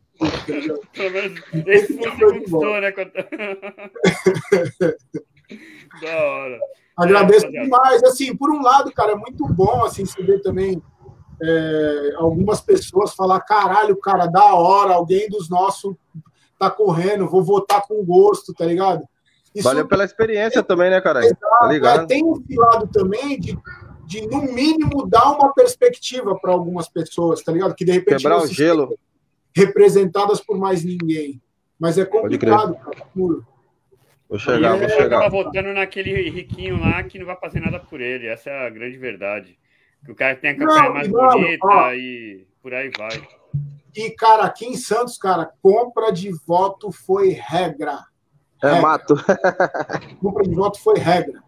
[0.94, 1.94] Pelo menos esse
[2.50, 2.94] foi né?
[6.02, 6.60] da hora.
[6.98, 8.04] Agradeço é, demais.
[8.04, 10.82] Assim, por um lado, cara, é muito bom assim, você ver também
[11.42, 15.96] é, algumas pessoas falar: caralho, cara, da hora, alguém dos nossos
[16.58, 19.08] tá correndo, vou votar com gosto, tá ligado?
[19.54, 21.22] Isso, Valeu pela experiência também, né, cara?
[21.22, 22.04] Tá ligado?
[22.04, 23.58] É, tem esse lado também de,
[24.06, 27.76] de, no mínimo, dar uma perspectiva para algumas pessoas, tá ligado?
[27.76, 28.98] Que de repente Quebrar o gelo.
[29.56, 31.42] representadas por mais ninguém.
[31.80, 33.46] Mas é complicado, cara, puro.
[34.30, 35.20] Vou chegar, e vou chegar.
[35.22, 38.28] Tava votando naquele riquinho lá que não vai fazer nada por ele.
[38.28, 39.58] Essa é a grande verdade.
[40.06, 43.22] Que o cara tem a campanha não, mais não, bonita ó, e por aí vai.
[43.96, 48.00] E, cara, aqui em Santos, cara, compra de voto foi regra.
[48.62, 48.82] É regra.
[48.82, 49.16] mato.
[50.22, 51.42] compra de voto foi regra.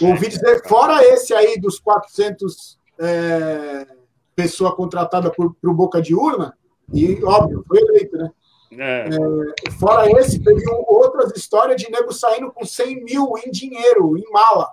[0.00, 3.86] Ouvi dizer, fora esse aí dos 400 é,
[4.34, 6.56] pessoa contratada por, por Boca de Urna,
[6.92, 8.30] e óbvio, foi eleito, né?
[8.72, 9.08] É.
[9.08, 14.30] É, fora esse, teve outras histórias de nego saindo com 100 mil em dinheiro, em
[14.30, 14.72] mala,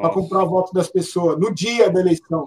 [0.00, 2.46] para comprar o voto das pessoas, no dia da eleição.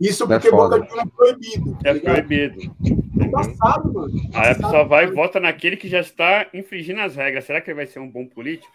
[0.00, 1.78] Isso é porque é Boca de é proibido.
[1.82, 2.76] Tá é proibido.
[3.18, 4.12] É passado, mano.
[4.34, 7.44] Aí a pessoa vai e vota naquele que já está infringindo as regras.
[7.44, 8.70] Será que ele vai ser um bom político?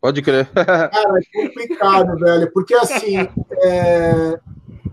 [0.00, 0.46] Pode crer.
[0.52, 2.52] Cara, é complicado, velho.
[2.52, 3.16] Porque assim,
[3.62, 4.38] é,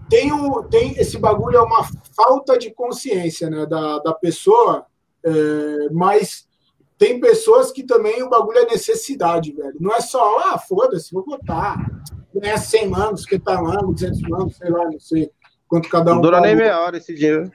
[0.10, 1.84] tem, o, tem esse bagulho é uma
[2.16, 4.86] falta de consciência né, da, da pessoa,
[5.24, 6.48] é, mas
[6.98, 9.76] tem pessoas que também o bagulho é necessidade, velho.
[9.80, 11.78] Não é só, ah, foda-se, vou votar.
[12.34, 15.32] Ganhar 100 mangos, 50 mangos, 200 mangos, sei lá, não sei
[15.68, 16.16] quanto cada um.
[16.16, 17.52] Não dura nem meia hora esse dia.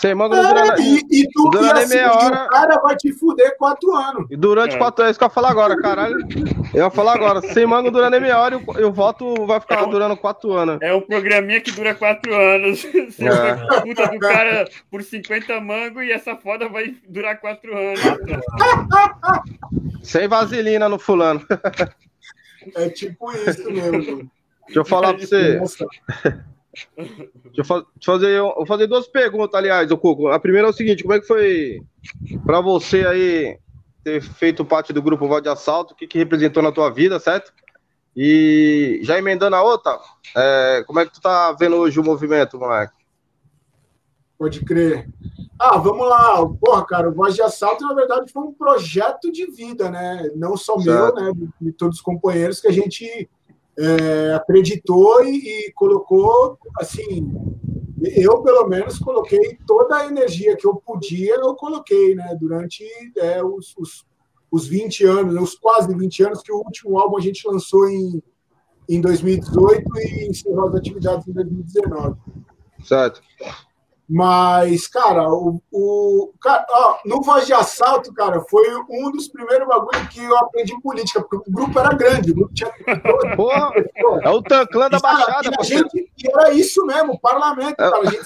[0.00, 2.44] Sem manga não dura, é, e, e tu dura nem assim, meia hora.
[2.44, 4.26] O cara vai te fuder quatro anos.
[4.30, 4.78] E durante é.
[4.78, 6.16] quatro anos, isso que eu ia falar agora, caralho.
[6.72, 9.58] Eu ia falar agora, sem manga não dura nem meia hora e o voto vai
[9.60, 10.78] ficar é um, durando quatro anos.
[10.80, 12.84] É um programinha que dura quatro anos.
[13.10, 13.80] Você é.
[13.80, 18.00] puta do cara por 50 mangos e essa foda vai durar quatro anos.
[20.02, 21.44] sem vaselina no fulano.
[22.76, 24.30] É tipo isso mesmo.
[24.66, 25.60] Deixa eu falar pra você.
[26.96, 30.28] Deixa eu fazer, vou fazer duas perguntas, aliás, o Coco.
[30.28, 31.82] A primeira é o seguinte: como é que foi
[32.44, 33.58] para você aí
[34.04, 35.94] ter feito parte do grupo Voz de Assalto?
[35.94, 37.52] O que, que representou na tua vida, certo?
[38.16, 39.98] E já emendando a outra,
[40.36, 42.98] é, como é que tu tá vendo hoje o movimento, moleque?
[44.36, 45.08] Pode crer.
[45.58, 46.46] Ah, vamos lá.
[46.60, 50.30] Porra, cara, o Voz de Assalto, na verdade, foi um projeto de vida, né?
[50.36, 51.20] Não só certo.
[51.20, 51.48] meu, né?
[51.60, 53.28] De todos os companheiros que a gente
[53.78, 57.32] é, acreditou e, e, colocou, assim,
[58.16, 62.84] eu pelo menos coloquei toda a energia que eu podia, eu coloquei, né, durante
[63.16, 64.04] é, os, os,
[64.50, 68.20] os 20 anos, os quase 20 anos, que o último álbum a gente lançou em,
[68.88, 72.16] em 2018 e encerrou as atividades em 2019.
[72.82, 73.20] Certo.
[74.10, 79.68] Mas, cara, o, o cara, ó, no Voz de Assalto, cara, foi um dos primeiros
[79.68, 82.72] bagulhos que eu aprendi política, porque o grupo era grande, o grupo tinha.
[83.36, 83.70] Porra,
[84.22, 87.98] é o Tanclã da Baixada, a gente, era isso mesmo, o parlamento, cara.
[87.98, 88.24] A gente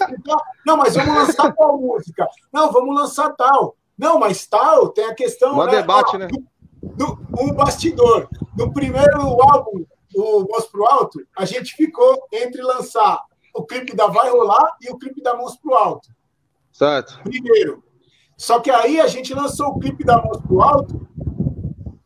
[0.64, 2.28] não, mas vamos lançar tal música.
[2.52, 3.74] Não, vamos lançar tal.
[3.98, 5.58] Não, mas tal, tem a questão.
[5.58, 6.28] Um né, debate, ó, né?
[6.28, 6.44] Do,
[6.80, 8.28] do, um bastidor.
[8.56, 13.20] No primeiro álbum, o Voz Pro Alto, a gente ficou entre lançar
[13.54, 16.08] o clipe da Vai Rolar e o clipe da Mãos Pro Alto.
[16.72, 17.20] Certo.
[17.22, 17.82] Primeiro.
[18.36, 21.08] Só que aí a gente lançou o clipe da Mãos Pro Alto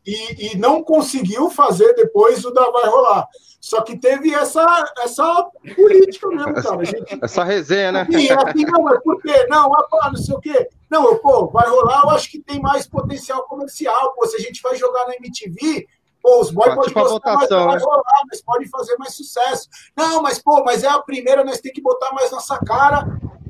[0.05, 3.27] e, e, não conseguiu fazer depois o da Vai Rolar.
[3.59, 6.85] Só que teve essa, essa política mesmo, cara.
[6.85, 8.01] Gente, essa resenha, né?
[8.01, 9.45] Assim, assim, não, mas por quê?
[9.49, 10.69] Não, ah, não sei o quê.
[10.89, 14.13] Não, eu, pô, vai rolar, eu acho que tem mais potencial comercial.
[14.13, 15.85] Pô, se a gente vai jogar na MTV,
[16.27, 17.87] Pô, os boys podem gostar votação, mais, né?
[17.87, 19.69] rolar, mas podem fazer mais sucesso.
[19.95, 23.05] Não, mas, pô, mas é a primeira, nós tem que botar mais nossa cara.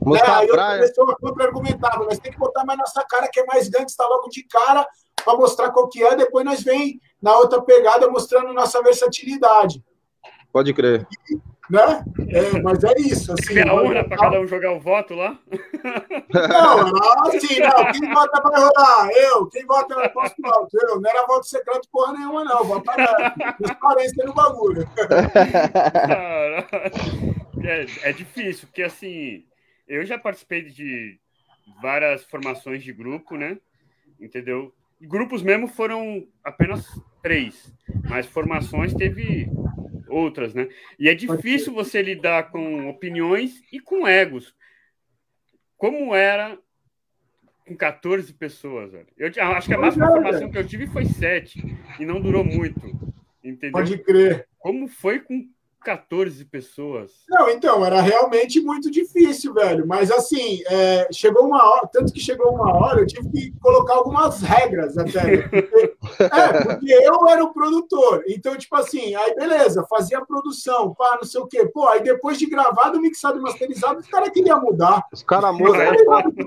[0.05, 0.21] Né?
[0.23, 3.89] Aí a pessoa contra-argumentava, nós tem que botar mais nossa cara, que é mais grande,
[3.89, 4.87] está logo de cara,
[5.25, 9.83] para mostrar qual que é, depois nós vem na outra pegada mostrando nossa versatilidade.
[10.53, 11.07] Pode crer.
[11.31, 12.03] E, né?
[12.29, 13.33] É, mas é isso.
[13.33, 15.37] Assim, a urna para cada um jogar o voto lá?
[16.33, 17.91] Não, assim, não.
[17.91, 19.09] Quem vota vai rolar?
[19.11, 19.47] Eu.
[19.47, 20.77] Quem vota no posto alto?
[20.81, 21.01] Eu.
[21.01, 22.63] Não era voto secreto porra nenhuma, não.
[22.63, 22.93] Vota
[23.57, 24.87] transparência no bagulho.
[27.63, 29.43] É, é difícil, porque assim,
[29.87, 31.19] eu já participei de
[31.81, 33.57] várias formações de grupo, né?
[34.19, 34.73] Entendeu?
[35.01, 36.85] Grupos mesmo foram apenas
[37.21, 37.71] três,
[38.09, 39.49] mas formações teve
[40.09, 40.67] outras, né?
[40.99, 44.55] E é difícil você lidar com opiniões e com egos.
[45.77, 46.57] Como era
[47.65, 49.07] com 14 pessoas, velho.
[49.17, 51.61] Eu acho que a máxima formação que eu tive foi 7
[51.99, 52.87] e não durou muito.
[53.43, 53.71] Entendeu?
[53.73, 54.47] Pode crer.
[54.57, 55.47] Como foi com
[55.83, 57.11] 14 pessoas.
[57.29, 59.87] Não, então, era realmente muito difícil, velho.
[59.87, 63.95] Mas assim, é, chegou uma hora, tanto que chegou uma hora, eu tive que colocar
[63.95, 65.47] algumas regras até.
[65.47, 68.23] Porque, é, porque eu era o produtor.
[68.27, 71.65] Então, tipo assim, aí beleza, fazia a produção, pá, não sei o quê.
[71.65, 75.05] Pô, aí depois de gravado, mixado e masterizado, os caras queriam mudar.
[75.11, 75.77] Os caras mudam.
[75.77, 75.95] Né?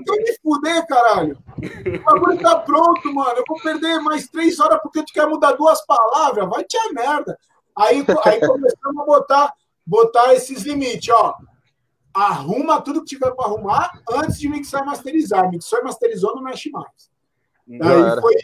[0.05, 1.37] Tem que fuder, caralho.
[1.57, 3.37] O bagulho tá pronto, mano.
[3.37, 6.49] Eu vou perder mais três horas porque tu quer mudar duas palavras.
[6.49, 7.37] Vai te a merda.
[7.77, 9.53] Aí, aí começamos a botar,
[9.85, 11.35] botar esses limites, ó.
[12.13, 15.49] Arruma tudo que tiver para arrumar antes de mixar e masterizar.
[15.49, 17.09] Mixou e masterizou, não mexe mais.
[17.69, 18.35] Aí foi.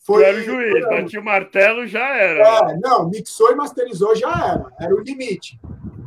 [0.00, 2.72] foi era o juiz, batia o martelo, já era.
[2.72, 4.72] É, não, mixou e masterizou, já era.
[4.78, 5.58] Era o limite.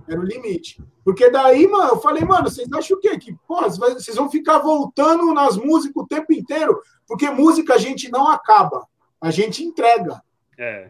[0.08, 0.80] Era o limite.
[1.04, 3.18] Porque daí, mano, eu falei, mano, vocês acham o quê?
[3.18, 6.82] Que, porra, vocês vão ficar voltando nas músicas o tempo inteiro?
[7.08, 8.86] Porque música a gente não acaba,
[9.22, 10.22] a gente entrega.
[10.58, 10.90] É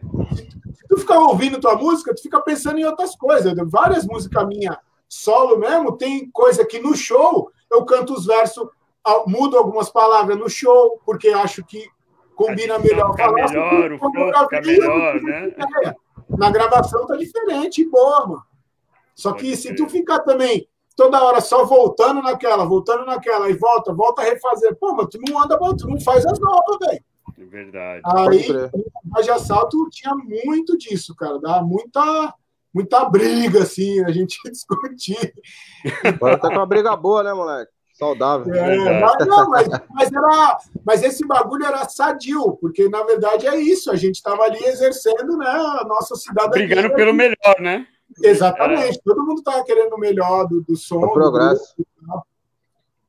[0.88, 3.52] tu fica ouvindo tua música, tu fica pensando em outras coisas.
[3.66, 4.78] Várias músicas minha
[5.08, 8.66] solo mesmo, tem coisa que no show eu canto os versos,
[9.26, 11.88] mudo algumas palavras no show, porque acho que
[12.34, 13.48] combina melhor falar.
[13.48, 15.54] Melhor, o flow fica melhor, né?
[16.30, 18.42] Na gravação tá diferente, boa, mano.
[19.14, 23.92] Só que se tu ficar também toda hora só voltando naquela, voltando naquela, e volta,
[23.92, 27.04] volta a refazer, pô, mas tu não anda, tu não faz as novas, velho.
[27.46, 28.02] Verdade.
[28.04, 28.50] Aí,
[29.16, 31.38] o de assalto tinha muito disso, cara.
[31.38, 32.34] Dá muita,
[32.74, 35.32] muita briga, assim, a gente discutir.
[36.04, 37.70] Agora tá com uma briga boa, né, moleque?
[37.94, 38.54] Saudável.
[38.54, 43.58] É, mas, não, mas, mas, era, mas esse bagulho era sadio, porque na verdade é
[43.58, 46.64] isso, a gente estava ali exercendo né, a nossa cidadania.
[46.64, 47.88] Brigando pelo melhor, né?
[48.22, 49.00] Exatamente, é.
[49.04, 51.04] todo mundo estava querendo o melhor do, do som.
[51.04, 51.74] O progresso.
[51.76, 52.22] Do,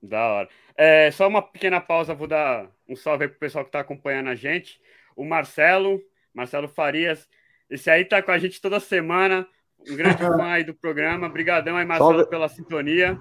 [0.02, 0.50] Da hora.
[0.76, 4.30] É, só uma pequena pausa, vou dar um salve aí pro pessoal que tá acompanhando
[4.30, 4.82] a gente.
[5.15, 6.02] O Marcelo,
[6.34, 7.28] Marcelo Farias,
[7.69, 9.47] esse aí tá com a gente toda semana,
[9.88, 11.28] um grande fã aí do programa.
[11.28, 12.30] Obrigadão aí, Marcelo, salve.
[12.30, 13.19] pela sintonia.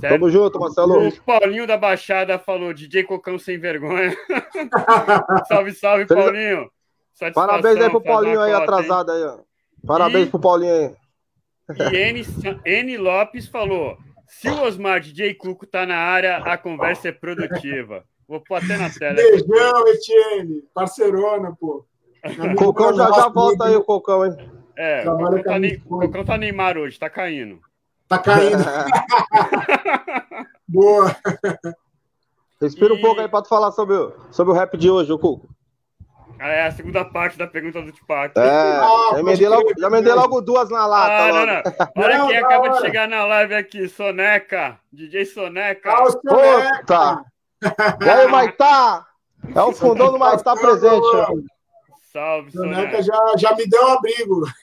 [0.00, 0.14] Certo?
[0.14, 1.08] Tamo junto, Marcelo.
[1.08, 4.14] O Paulinho da Baixada falou, DJ Cocão sem vergonha.
[5.46, 6.68] salve, salve, Paulinho.
[7.12, 9.38] Satisfação, Parabéns aí pro Paulinho aí, atrasado aí, ó.
[9.86, 10.30] Parabéns e...
[10.30, 10.94] pro Paulinho aí.
[11.92, 12.22] E N,
[12.64, 13.96] N Lopes falou:
[14.26, 18.04] se o Osmar DJ Cuco tá na área, a conversa é produtiva.
[18.28, 19.14] Vou pôr até na tela.
[19.14, 20.62] Beijão, Etienne.
[20.72, 21.84] Parceirona, pô.
[22.56, 24.34] Cocão já, já volta aí, o Cocão, hein?
[24.76, 25.78] É, o Cocão tá, ne...
[25.78, 27.60] Cocão tá Neymar hoje, tá caindo.
[28.08, 28.64] Tá caindo.
[30.66, 31.14] Boa.
[32.60, 32.98] Respira e...
[32.98, 35.48] um pouco aí pra tu falar sobre, o, sobre o rap de hoje, o Cuco.
[36.38, 38.38] Ah, é a segunda parte da pergunta do Tupac.
[38.38, 41.12] É, ah, já, emendei logo, já logo duas na lata.
[41.12, 41.62] Ah, não, não.
[42.04, 45.92] Olha não, quem não, acaba de chegar na live aqui, Soneca, DJ Soneca.
[45.92, 47.24] Ah, Puta!
[48.00, 49.06] E aí, Maitá?
[49.54, 51.06] É o fundão do Maitá presente.
[52.12, 53.02] Salve, Soneca.
[53.02, 54.42] já, já me deu um abrigo.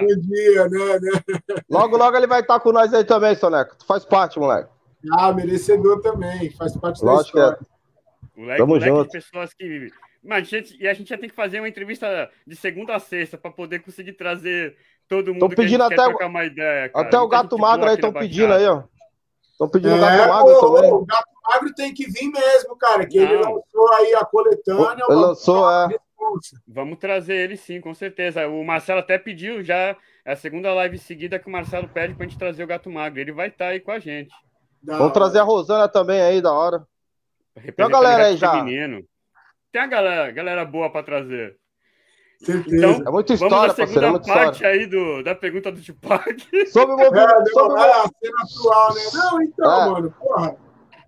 [0.00, 1.22] Bom dia, né, né?
[1.70, 3.74] Logo, logo ele vai estar com nós aí também, Soneca.
[3.78, 4.68] Tu faz parte, moleque.
[5.10, 6.50] Ah, merecedor também.
[6.50, 7.56] Faz parte Lógico da história.
[7.56, 8.40] Que é.
[8.40, 9.10] Moleque, Tamo moleque junto.
[9.10, 9.88] pessoas que.
[10.22, 12.98] Mas a gente, e a gente já tem que fazer uma entrevista de segunda a
[12.98, 14.76] sexta para poder conseguir trazer
[15.08, 16.90] todo mundo Tô pedindo que até, trocar uma ideia.
[16.90, 17.06] Cara.
[17.06, 18.82] Até o gato magro aí estão pedindo aí, ó.
[19.58, 20.92] Estão pedindo é, o gato magro pô, também.
[20.92, 23.04] O gato magro tem que vir mesmo, cara.
[23.04, 23.24] Que Não.
[23.24, 25.04] ele lançou aí a coletânea.
[25.08, 25.88] Ele lançou, é.
[26.66, 28.46] Vamos trazer ele sim, com certeza.
[28.46, 29.96] O Marcelo até pediu já.
[30.24, 33.18] É a segunda live seguida que o Marcelo pede pra gente trazer o gato magro.
[33.18, 34.30] Ele vai estar tá aí com a gente.
[34.80, 35.14] Da Vamos hora.
[35.14, 36.86] trazer a Rosana também aí, da hora.
[37.74, 38.62] Tem a galera aí já.
[38.62, 39.02] Menino.
[39.72, 41.56] Tem a galera, galera boa para trazer.
[42.38, 42.76] Certeza.
[42.76, 46.36] Então, é muita história, vamos à segunda é parte aí do, da pergunta do Tupac.
[46.70, 47.34] Sobre o movimento.
[47.34, 47.80] É, sobre...
[47.80, 49.00] é a cena atual, né?
[49.12, 49.90] Não, então, é.
[49.90, 50.56] mano, porra.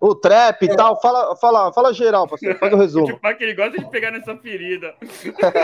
[0.00, 0.74] O trap e é.
[0.74, 3.04] tal, fala, fala, fala geral, parceiro, faz o resumo.
[3.04, 4.94] o Tupac, ele gosta de pegar nessa ferida.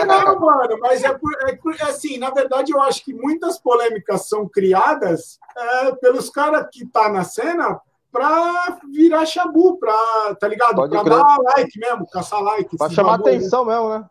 [0.07, 4.27] Não, mano, mas é, por, é, é, assim, na verdade, eu acho que muitas polêmicas
[4.27, 10.75] são criadas é, pelos caras que tá na cena pra virar chabu, pra, tá ligado?
[10.75, 11.17] Pode pra crer.
[11.17, 12.77] dar like mesmo, caçar like.
[12.77, 14.05] Pra chamar atenção mesmo, né?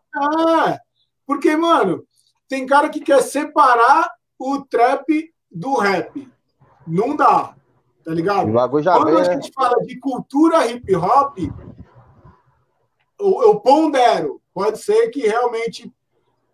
[0.69, 0.79] É,
[1.27, 2.07] porque, mano,
[2.47, 4.09] tem cara que quer separar
[4.39, 6.31] o trap do rap.
[6.87, 7.53] Não dá,
[8.05, 8.49] tá ligado?
[9.03, 11.37] Quando a gente fala de cultura hip hop,
[13.19, 14.41] eu, eu pondero.
[14.53, 15.93] Pode ser que realmente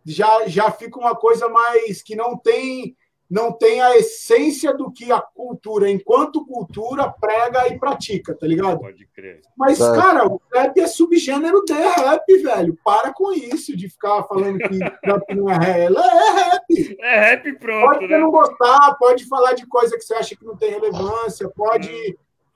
[0.03, 2.97] já, já fica uma coisa mais que não tem
[3.33, 8.77] não tem a essência do que a cultura, enquanto cultura, prega e pratica, tá ligado?
[8.79, 9.41] Pode crer.
[9.57, 9.95] Mas, é.
[9.95, 12.77] cara, o rap é subgênero de rap, velho.
[12.85, 15.95] Para com isso de ficar falando que rap não é rap.
[15.95, 16.97] É rap.
[17.01, 18.19] É rap pronto, Pode né?
[18.19, 22.15] não gostar, pode falar de coisa que você acha que não tem relevância, pode...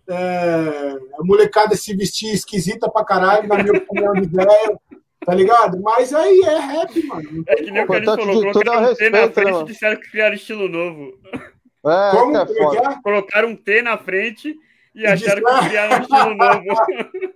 [0.09, 4.79] É, a molecada se vestir esquisita pra caralho, na minha opinião de ideia.
[5.27, 5.77] Tá ligado?
[5.81, 7.43] Mas aí é rap, mano.
[7.47, 10.35] É que nem o Carlos falou, colocaram um T na frente e disseram que criaram
[10.35, 11.19] estilo novo.
[11.85, 12.37] É, Como?
[12.37, 14.57] É, é Colocaram um T na frente
[14.95, 16.63] e, e acharam que criaram um estilo novo.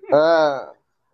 [0.09, 0.69] É.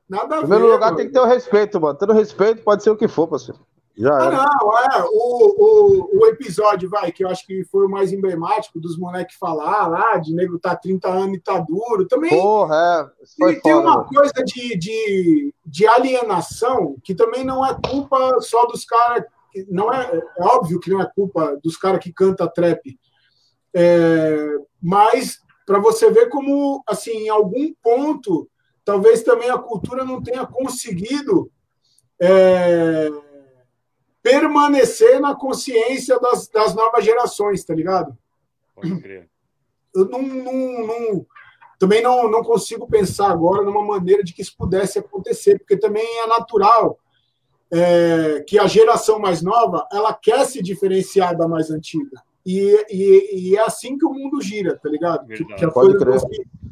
[0.08, 0.98] Nada a Em primeiro lugar mano.
[0.98, 1.98] tem que ter o respeito, mano.
[1.98, 3.60] Tendo respeito pode ser o que for, parceiro.
[3.98, 5.06] Já ah, não, é.
[5.12, 9.36] O, o, o episódio, vai, que eu acho que foi o mais emblemático dos moleques
[9.38, 12.08] falar lá, de nego tá 30 anos e tá duro.
[12.08, 13.54] Também Porra, é.
[13.54, 18.86] tem foda, uma coisa de, de, de alienação que também não é culpa só dos
[18.86, 19.26] caras.
[19.68, 23.00] Não é, é óbvio que não é culpa dos caras que canta trap.
[23.74, 28.48] É, mas para você ver como, assim, em algum ponto,
[28.86, 31.52] talvez também a cultura não tenha conseguido.
[32.22, 33.10] É,
[34.28, 38.18] permanecer na consciência das, das novas gerações, tá ligado?
[38.76, 39.30] Pode crer.
[39.96, 40.54] Eu não, não,
[40.86, 41.26] não,
[41.80, 46.06] também não, não consigo pensar agora numa maneira de que isso pudesse acontecer, porque também
[46.20, 47.00] é natural
[47.72, 52.22] é, que a geração mais nova ela quer se diferenciar da mais antiga.
[52.46, 55.26] E, e, e é assim que o mundo gira, tá ligado?
[55.28, 56.20] Que, que a Pode crer.
[56.20, 56.28] Se,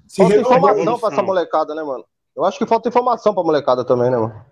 [0.08, 2.06] se falta informação para essa molecada, né, mano?
[2.36, 4.46] Eu acho que falta informação para molecada também, né, mano?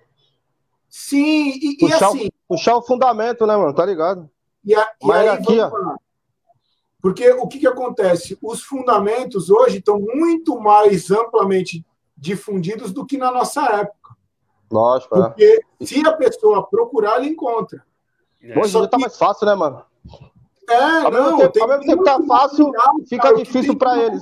[0.89, 2.29] Sim, e, e assim.
[2.47, 3.73] Puxar o fundamento, né, mano?
[3.73, 4.29] Tá ligado?
[4.63, 5.71] E, a, e Mas aí, aqui, ó.
[7.01, 8.37] Porque o que, que acontece?
[8.41, 11.85] Os fundamentos hoje estão muito mais amplamente
[12.15, 14.15] difundidos do que na nossa época.
[14.71, 15.21] Lógico, é.
[15.21, 15.85] Porque é.
[15.85, 17.83] se a pessoa procurar, ela encontra.
[18.41, 18.57] É.
[18.57, 19.83] Hoje em tá mais fácil, né, mano?
[20.69, 21.37] É, ao não.
[21.37, 22.71] Mesmo tempo, ao mesmo tempo que tá fácil,
[23.07, 24.21] fica difícil para eles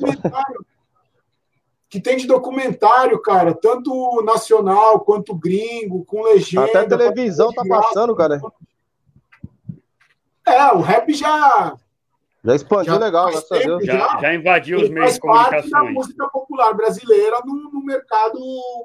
[1.92, 6.66] que tem de documentário, cara, tanto nacional quanto gringo, com legenda.
[6.66, 8.40] Até televisão tá passando, cara.
[10.48, 11.76] É, o rap já
[12.46, 13.86] Já expandiu já legal, graças a Deus.
[13.86, 15.70] Já, já invadiu os meios de comunicação.
[15.70, 18.40] da música popular brasileira no, no, mercado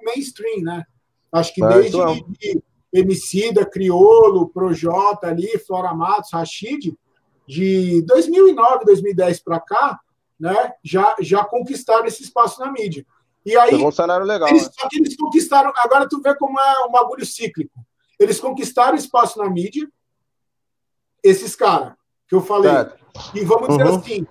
[0.05, 0.83] mainstream, né?
[1.31, 2.07] Acho que é, desde é.
[2.07, 6.93] de Emicida, Criolo, Projota ali, Flora Matos, Rashid,
[7.47, 10.01] de 2009, 2010 para cá,
[10.39, 13.05] né, já, já conquistaram esse espaço na mídia.
[13.45, 14.73] E aí, um cenário legal, eles, né?
[14.77, 17.79] só que eles conquistaram, agora tu vê como é um bagulho cíclico.
[18.19, 19.89] Eles conquistaram espaço na mídia,
[21.23, 21.95] esses caras
[22.29, 22.71] que eu falei.
[22.71, 23.07] Certo.
[23.35, 23.97] E vamos dizer uhum.
[23.97, 24.27] assim,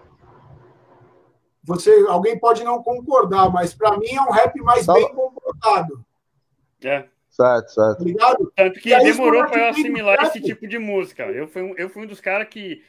[1.64, 4.94] você, alguém pode não concordar, mas para mim é um rap mais tá.
[4.94, 6.06] bem comportado.
[6.84, 7.08] É.
[7.30, 8.02] Certo, certo.
[8.02, 8.54] Obrigado?
[8.56, 11.24] Tanto que demorou para eu assimilar esse tipo de música.
[11.24, 12.82] Eu fui um, eu fui um dos caras que.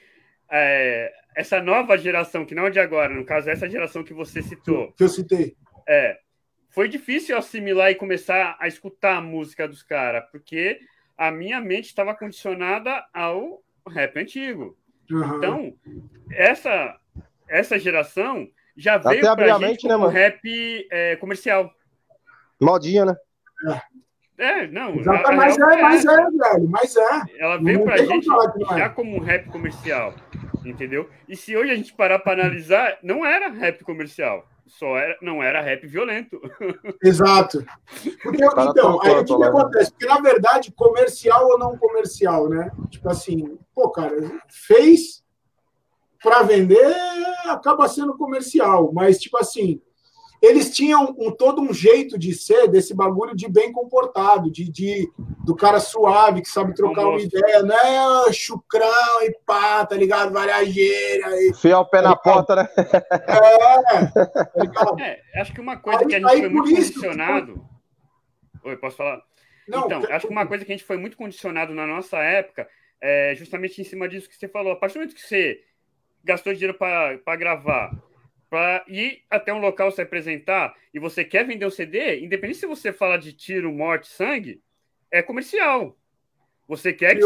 [0.48, 4.42] É, essa nova geração, que não é de agora, no caso, essa geração que você
[4.42, 4.90] citou.
[4.92, 5.54] Que eu citei.
[5.86, 6.18] É.
[6.70, 10.80] Foi difícil assimilar e começar a escutar a música dos caras, porque
[11.16, 14.76] a minha mente estava condicionada ao rap antigo.
[15.10, 15.36] Uhum.
[15.36, 15.74] Então,
[16.32, 16.98] essa,
[17.48, 21.70] essa geração já veio para a gente né, rap é, comercial.
[22.60, 23.16] Modinha, né?
[23.70, 23.96] É.
[24.38, 24.94] É, não.
[24.96, 27.22] Exatamente, mas é, mas é, velho, mas é.
[27.38, 28.78] Ela veio pra gente é.
[28.78, 30.14] já como um rap comercial,
[30.70, 31.08] entendeu?
[31.28, 35.42] E se hoje a gente parar para analisar, não era rap comercial, só era, não
[35.42, 36.40] era rap violento.
[37.02, 37.64] Exato.
[38.22, 39.90] Porque, então, aí o que, que acontece?
[39.92, 42.70] Porque, na verdade, comercial ou não comercial, né?
[42.90, 44.14] Tipo assim, pô, cara,
[44.48, 45.24] fez
[46.22, 46.94] para vender,
[47.44, 49.80] acaba sendo comercial, mas, tipo assim,
[50.40, 55.10] eles tinham um, todo um jeito de ser desse bagulho de bem comportado, de, de
[55.44, 58.32] do cara suave, que sabe trocar uma ideia, né?
[58.32, 60.32] Chucrão e pá, tá ligado?
[60.32, 61.40] Variageira.
[61.42, 62.68] E, Fia o pé na porta, né?
[62.76, 67.52] É, tá é, acho que uma coisa aí, que a gente foi muito isso, condicionado.
[67.52, 68.68] Tipo...
[68.68, 69.22] Oi, posso falar?
[69.68, 72.68] Não, então, acho que uma coisa que a gente foi muito condicionado na nossa época
[73.00, 74.72] é justamente em cima disso que você falou.
[74.72, 75.60] A partir do momento que você
[76.24, 77.90] gastou dinheiro para gravar,
[78.48, 82.66] para ir até um local se apresentar e você quer vender um CD, independente se
[82.66, 84.62] você fala de tiro, morte, sangue,
[85.10, 85.96] é comercial.
[86.68, 87.24] Você quer que,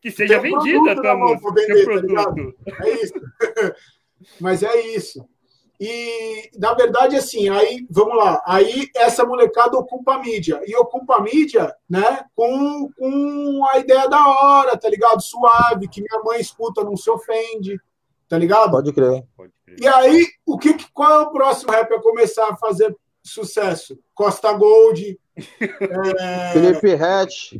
[0.00, 2.54] que seja vendida a tua música, vender, produto.
[2.64, 3.14] Tá é isso.
[4.40, 5.28] Mas é isso.
[5.78, 11.16] E, na verdade, assim, aí, vamos lá, aí essa molecada ocupa a mídia, e ocupa
[11.16, 15.22] a mídia, né, com, com a ideia da hora, tá ligado?
[15.22, 17.78] Suave, que minha mãe escuta, não se ofende,
[18.28, 18.70] tá ligado?
[18.70, 19.24] Pode crer.
[19.80, 23.98] E aí, o que, qual é o próximo rap a começar a fazer sucesso?
[24.14, 25.18] Costa Gold.
[25.60, 26.52] é...
[26.52, 27.54] Felipe Hatch.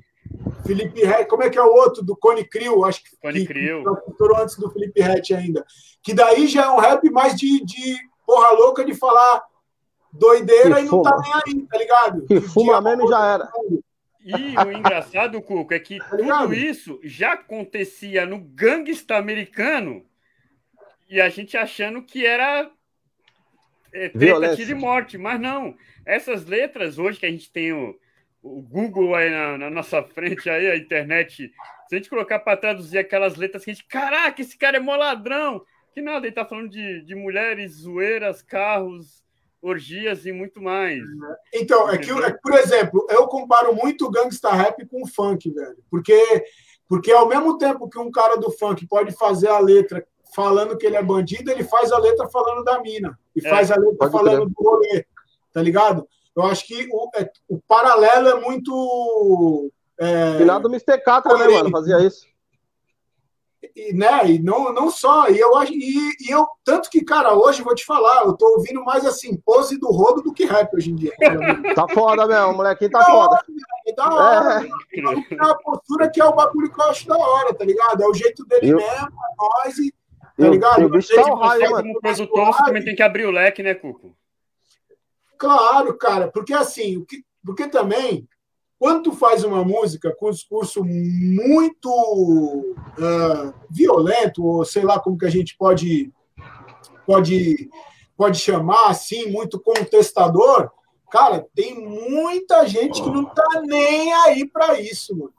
[0.66, 2.84] Felipe Hatch, como é que é o outro do Cone Crew?
[2.84, 3.84] Acho que, Cone Crew.
[3.84, 5.64] que antes do Felipe Hatch ainda.
[6.02, 7.96] Que daí já é um rap mais de, de
[8.26, 9.42] porra louca de falar
[10.12, 12.26] doideira que e não tá nem aí, tá ligado?
[12.26, 13.50] Que fuma mesmo já era.
[14.24, 20.04] E o engraçado, Cuco, é que tá tudo isso já acontecia no gangsta americano
[21.08, 22.70] e a gente achando que era
[23.92, 25.76] é, treta, tiro morte, mas não.
[26.04, 27.98] Essas letras, hoje que a gente tem o,
[28.42, 31.52] o Google aí na, na, nossa frente, aí, a internet,
[31.88, 34.80] se a gente colocar para traduzir aquelas letras que a gente, caraca, esse cara é
[34.80, 39.24] mó ladrão, que nada, ele tá falando de, de mulheres, zoeiras, carros,
[39.62, 41.02] orgias e muito mais.
[41.54, 45.50] Então, é que, é, por exemplo, eu comparo muito o gangsta rap com o funk,
[45.50, 46.44] velho, porque,
[46.88, 50.06] porque ao mesmo tempo que um cara do funk pode fazer a letra
[50.36, 53.18] falando que ele é bandido, ele faz a letra falando da mina.
[53.34, 55.06] E é, faz a letra falando do rolê.
[55.50, 56.06] Tá ligado?
[56.36, 59.72] Eu acho que o, é, o paralelo é muito.
[59.98, 60.98] É, Final do Mr.
[60.98, 61.70] Catra, né, mano?
[61.70, 62.26] Fazia isso.
[63.74, 67.34] E, né, e não, não só, e eu acho, e, e, eu, tanto que, cara,
[67.34, 70.74] hoje vou te falar, eu tô ouvindo mais assim, pose do rodo do que rap
[70.74, 71.12] hoje em dia.
[71.74, 73.38] tá foda mesmo, o molequinho tá foda.
[73.86, 75.34] é da hora, é.
[75.34, 78.02] é a postura que é o bagulho que eu acho da hora, tá ligado?
[78.02, 78.76] É o jeito dele eu...
[78.76, 79.92] mesmo, é nós, e
[80.36, 80.82] Tá ligado?
[80.82, 84.14] Eu, eu tá raio, como produtor, você também tem que abrir o leque, né, Cuco?
[85.38, 87.04] Claro, cara, porque assim,
[87.44, 88.28] porque também,
[88.78, 95.16] quando tu faz uma música com um discurso muito uh, violento, ou sei lá como
[95.16, 96.12] que a gente pode,
[97.06, 97.70] pode,
[98.16, 100.70] pode chamar assim, muito contestador,
[101.10, 105.32] cara, tem muita gente que não tá nem aí para isso, mano.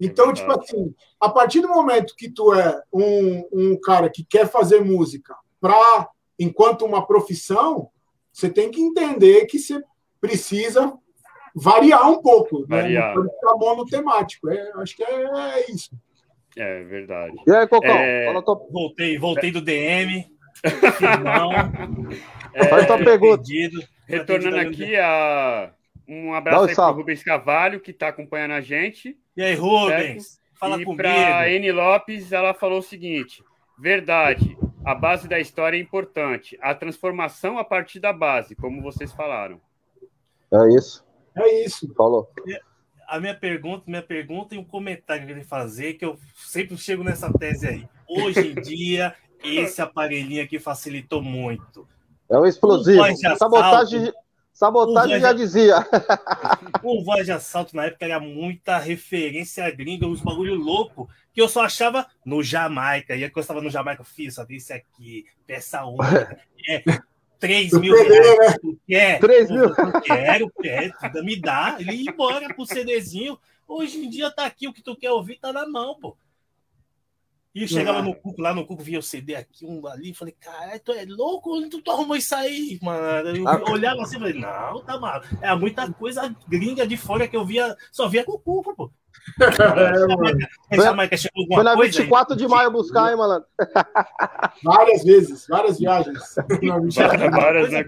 [0.00, 4.48] Então, tipo assim, a partir do momento que tu é um, um cara que quer
[4.48, 7.88] fazer música para enquanto uma profissão,
[8.32, 9.80] você tem que entender que você
[10.20, 10.92] precisa
[11.54, 12.82] variar um pouco, né?
[12.82, 13.16] variar.
[13.16, 13.22] né?
[13.22, 14.50] Não ficar monotemático.
[14.50, 15.90] É, acho que é, é, isso.
[16.56, 17.36] É verdade.
[17.46, 17.90] E aí, Cocão?
[17.90, 18.32] É...
[18.70, 20.26] Voltei, voltei do DM.
[21.22, 21.50] Não.
[22.56, 23.42] É, Faz tua pergunta.
[24.06, 25.72] Retornando aqui a
[26.06, 29.18] um abraço aí para o Rubens Cavalho, que está acompanhando a gente.
[29.36, 30.26] E aí, Rubens?
[30.26, 30.44] Certo?
[30.54, 31.02] Fala e comigo.
[31.02, 31.72] para N.
[31.72, 33.42] Lopes, ela falou o seguinte:
[33.78, 36.58] verdade, a base da história é importante.
[36.60, 39.60] A transformação a partir da base, como vocês falaram.
[40.52, 41.04] É isso.
[41.36, 41.92] É isso.
[41.94, 42.30] Falou.
[43.08, 46.76] A minha pergunta, minha pergunta e um comentário que eu queria fazer, que eu sempre
[46.76, 47.88] chego nessa tese aí.
[48.08, 51.86] Hoje em dia, esse aparelhinho aqui facilitou muito.
[52.30, 53.02] É um explosivo.
[53.36, 54.12] Sabotagem,
[54.54, 55.86] sabotagem já dizia.
[56.82, 61.48] O voz de assalto na época era muita referência gringa, uns bagulho louco, que eu
[61.48, 63.16] só achava no Jamaica.
[63.16, 66.38] E aí, quando eu estava no Jamaica, eu fiz, sabe, esse aqui, peça única.
[66.66, 66.82] É,
[67.38, 68.56] 3 mil reais.
[68.58, 69.20] Tu quer?
[69.20, 69.64] 3 mil?
[69.64, 71.76] Eu quero, quero, me dá.
[71.78, 73.38] Ele ia embora pro CDzinho.
[73.68, 76.16] Hoje em dia tá aqui, o que tu quer ouvir tá na mão, pô.
[77.54, 80.34] E eu chegava no Cuco, lá no Cuco, via o CD aqui, um ali, falei,
[80.40, 81.56] cara, tu é louco?
[81.56, 83.28] Onde tu, tu arrumou isso aí, mano?
[83.28, 83.62] Eu ah.
[83.70, 85.22] olhava assim, falei, não, tá mal.
[85.40, 88.90] É muita coisa gringa de fora que eu via, só via com o Cuco, pô.
[90.70, 92.38] É, Jamaica, chegou foi na 24 aí?
[92.38, 93.48] de maio buscar, hein, malandro?
[94.62, 96.34] Várias vezes, várias viagens.
[97.32, 97.84] várias, né,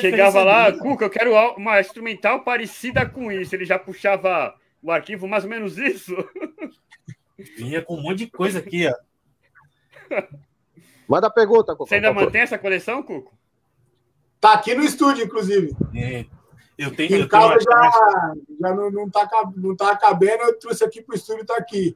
[0.00, 3.54] Chegava lá, Cuca, eu quero uma instrumental parecida com isso.
[3.54, 6.16] Ele já puxava o arquivo, mais ou menos isso.
[7.56, 8.94] Vinha com um monte de coisa aqui, ó.
[11.08, 11.88] Manda a pergunta, Cuco.
[11.88, 13.36] Você ainda mantém essa coleção, Cuco?
[14.40, 15.74] Tá aqui no estúdio, inclusive.
[15.94, 16.24] É.
[16.78, 17.16] Eu tenho.
[17.16, 21.44] Em casa já, já não, não, tá, não tá cabendo, eu trouxe aqui pro estúdio,
[21.44, 21.94] tá aqui.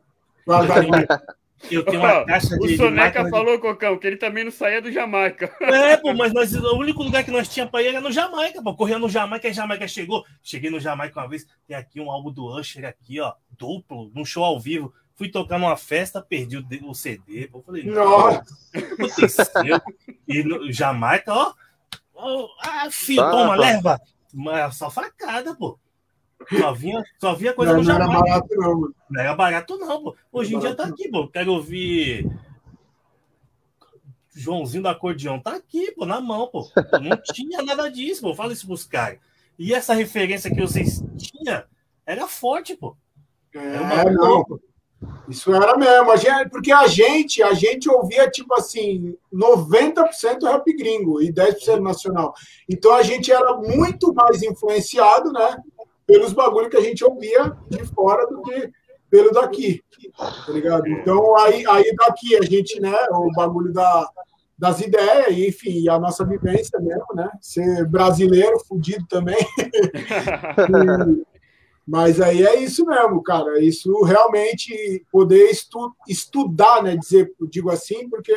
[1.71, 2.75] Eu tenho uma caixa de.
[2.75, 5.51] O Soneca de falou, Cocão, que ele também não saía do Jamaica.
[5.61, 8.63] É, pô, mas nós, o único lugar que nós tínhamos pra ir era no Jamaica,
[8.63, 8.75] pô.
[8.75, 10.23] Corria no Jamaica, a Jamaica chegou.
[10.43, 14.25] Cheguei no Jamaica uma vez, tem aqui um álbum do Usher aqui, ó, duplo, num
[14.25, 14.93] show ao vivo.
[15.17, 17.47] Fui tocar numa festa, perdi o, o CD.
[17.47, 17.63] Pô.
[17.63, 18.45] Falei, nossa,
[18.75, 19.81] aconteceu.
[20.27, 21.55] E no Jamaica, ó.
[22.15, 24.01] ó ah, filho, tá, toma, leva.
[24.33, 25.79] Mas só facada, pô.
[26.59, 28.09] Só vinha, só vinha coisa não, no Jamaica.
[28.09, 28.95] Não era barato, não, mano.
[29.09, 30.17] Não era barato, não, pô.
[30.33, 31.29] Hoje em dia tá aqui, pô.
[31.29, 32.29] Quero ouvir.
[34.35, 36.69] Joãozinho do acordeão tá aqui, pô, na mão, pô.
[37.01, 38.35] Não tinha nada disso, pô.
[38.35, 39.21] Fala isso pros caras.
[39.57, 41.63] E essa referência que vocês tinham
[42.05, 42.97] era forte, pô.
[43.55, 44.45] É, não.
[44.45, 44.61] Pô.
[45.29, 50.77] Isso era mesmo, a gente, porque a gente, a gente ouvia tipo assim, 90% rap
[50.77, 52.35] gringo e 10% nacional.
[52.69, 55.57] Então a gente era muito mais influenciado, né,
[56.07, 58.71] pelos bagulhos que a gente ouvia de fora do que
[59.11, 59.83] pelo daqui,
[60.19, 60.89] tá ligado?
[60.89, 64.09] Então aí, aí daqui a gente, né, o bagulho da,
[64.59, 69.39] das ideias, enfim, a nossa vivência mesmo, né, ser brasileiro, fudido também.
[71.33, 71.34] e,
[71.87, 73.61] mas aí é isso mesmo, cara.
[73.61, 76.97] Isso realmente poder estu estudar, né?
[76.97, 78.35] Dizer, digo assim, porque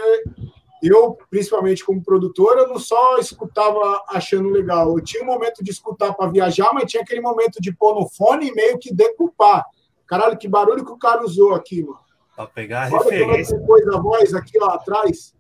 [0.84, 4.98] eu, principalmente como produtor, eu não só escutava achando legal.
[4.98, 8.08] Eu tinha um momento de escutar para viajar, mas tinha aquele momento de pôr no
[8.10, 9.66] fone e meio que decupar.
[10.06, 12.00] Caralho, que barulho que o cara usou aqui, mano.
[12.36, 13.58] Para pegar a olha referência.
[13.58, 15.34] Depois a voz aqui, ó, atrás.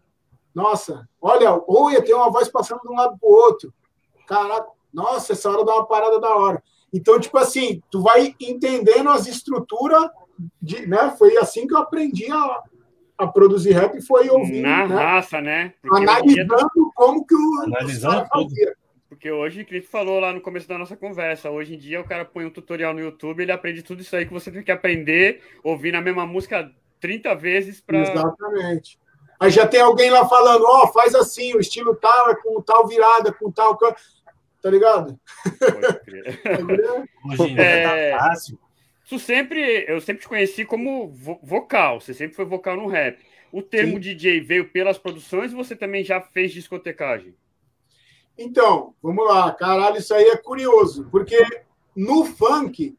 [0.55, 3.72] Nossa, olha, ou ia ter uma voz passando de um lado para o outro.
[4.26, 6.64] Caraca, nossa, essa hora dá uma parada da hora.
[6.94, 10.10] Então, tipo assim, tu vai entendendo as estruturas,
[10.62, 11.14] de, né?
[11.18, 12.64] Foi assim que eu aprendi a,
[13.18, 14.64] a produzir rap, foi ouvindo.
[14.64, 14.96] Na né?
[14.96, 15.74] raça, né?
[15.82, 16.92] Porque Analisando dia...
[16.96, 17.62] como que o.
[17.64, 18.54] Analisando tudo.
[19.10, 22.04] Porque hoje, o Clipe falou lá no começo da nossa conversa, hoje em dia o
[22.04, 24.72] cara põe um tutorial no YouTube, ele aprende tudo isso aí que você tem que
[24.72, 26.70] aprender, ouvir a mesma música
[27.00, 28.02] 30 vezes para.
[28.02, 29.00] Exatamente.
[29.40, 32.62] Aí já tem alguém lá falando, ó, oh, faz assim, o estilo tal é com
[32.62, 33.78] tal virada, com tal
[34.62, 35.20] tá ligado?
[37.26, 38.12] Hoje em dia é...
[38.12, 38.60] tá fácil.
[39.10, 43.18] Tu sempre, eu sempre te conheci como vo vocal, você sempre foi vocal no rap.
[43.51, 43.99] O termo Sim.
[43.99, 47.34] DJ veio pelas produções ou você também já fez discotecagem?
[48.38, 51.41] Então, vamos lá, caralho, isso aí é curioso, porque
[51.95, 52.95] no funk,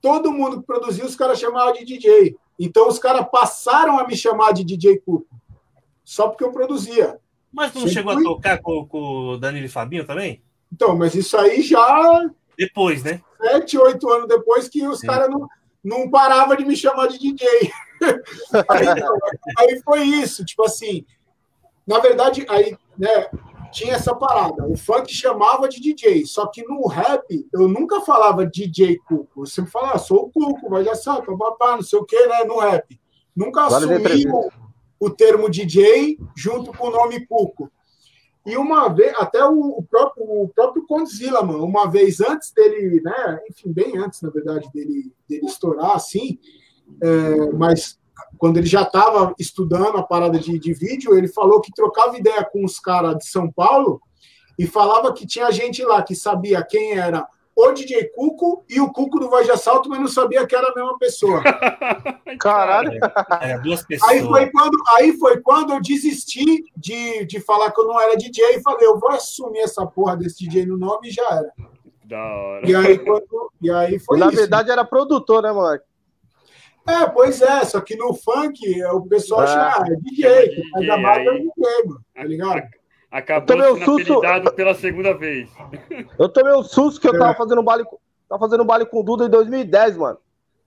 [0.00, 2.36] todo mundo que produzia, os caras chamavam de DJ.
[2.58, 5.26] Então, os caras passaram a me chamar de DJ Cuco,
[6.04, 7.18] só porque eu produzia.
[7.52, 8.22] Mas tu não Sempre chegou fui...
[8.22, 8.98] a tocar com, com
[9.30, 10.42] o Danilo e Fabinho também?
[10.72, 12.30] Então, mas isso aí já.
[12.56, 13.20] Depois, né?
[13.40, 15.48] Sete, oito anos depois que os caras não,
[15.82, 17.46] não paravam de me chamar de DJ.
[18.68, 18.86] aí,
[19.58, 21.04] aí foi isso, tipo assim.
[21.86, 23.28] Na verdade, aí, né,
[23.70, 24.66] tinha essa parada.
[24.66, 29.42] O funk chamava de DJ, só que no rap eu nunca falava DJ Cuco.
[29.42, 32.26] Eu sempre falava, ah, sou o Cuco, mas já sabe, papá, não sei o que,
[32.26, 32.44] né?
[32.44, 33.00] No rap.
[33.34, 34.50] Nunca assumi o,
[35.00, 37.70] o termo DJ junto com o nome Cuco.
[38.46, 43.40] E uma vez, até o, próprio, o próprio Condzilla, mano, uma vez antes dele, né?
[43.50, 46.38] Enfim, bem antes, na verdade, dele, dele estourar, assim,
[47.02, 47.98] é, mas
[48.38, 52.44] quando ele já estava estudando a parada de, de vídeo, ele falou que trocava ideia
[52.44, 54.00] com os caras de São Paulo
[54.58, 57.26] e falava que tinha gente lá que sabia quem era
[57.68, 60.68] o DJ Cuco e o Cuco do Voz de Assalto, mas não sabia que era
[60.68, 61.42] a mesma pessoa.
[62.40, 62.92] Caralho.
[63.40, 64.10] É, duas pessoas.
[64.10, 68.16] Aí foi quando, aí foi quando eu desisti de, de falar que eu não era
[68.16, 71.52] DJ e falei, eu vou assumir essa porra desse DJ no nome e já era.
[72.04, 72.68] Da hora.
[72.68, 74.36] E aí, quando, e aí foi Na isso.
[74.36, 75.84] verdade era produtor, né, moleque?
[76.88, 79.46] É, pois é, só que no funk o pessoal É.
[79.46, 81.38] chama ah, é DJ, que faz a barba é.
[81.38, 82.62] DJ, mano, tá ligado?
[83.10, 84.12] Acabou sendo susto.
[84.18, 85.50] apelidado pela segunda vez.
[86.18, 87.18] Eu tomei um susto que eu É.
[87.18, 87.98] tava fazendo baile, com-
[88.28, 90.18] tava fazendo baile com o Duda em 2010, mano.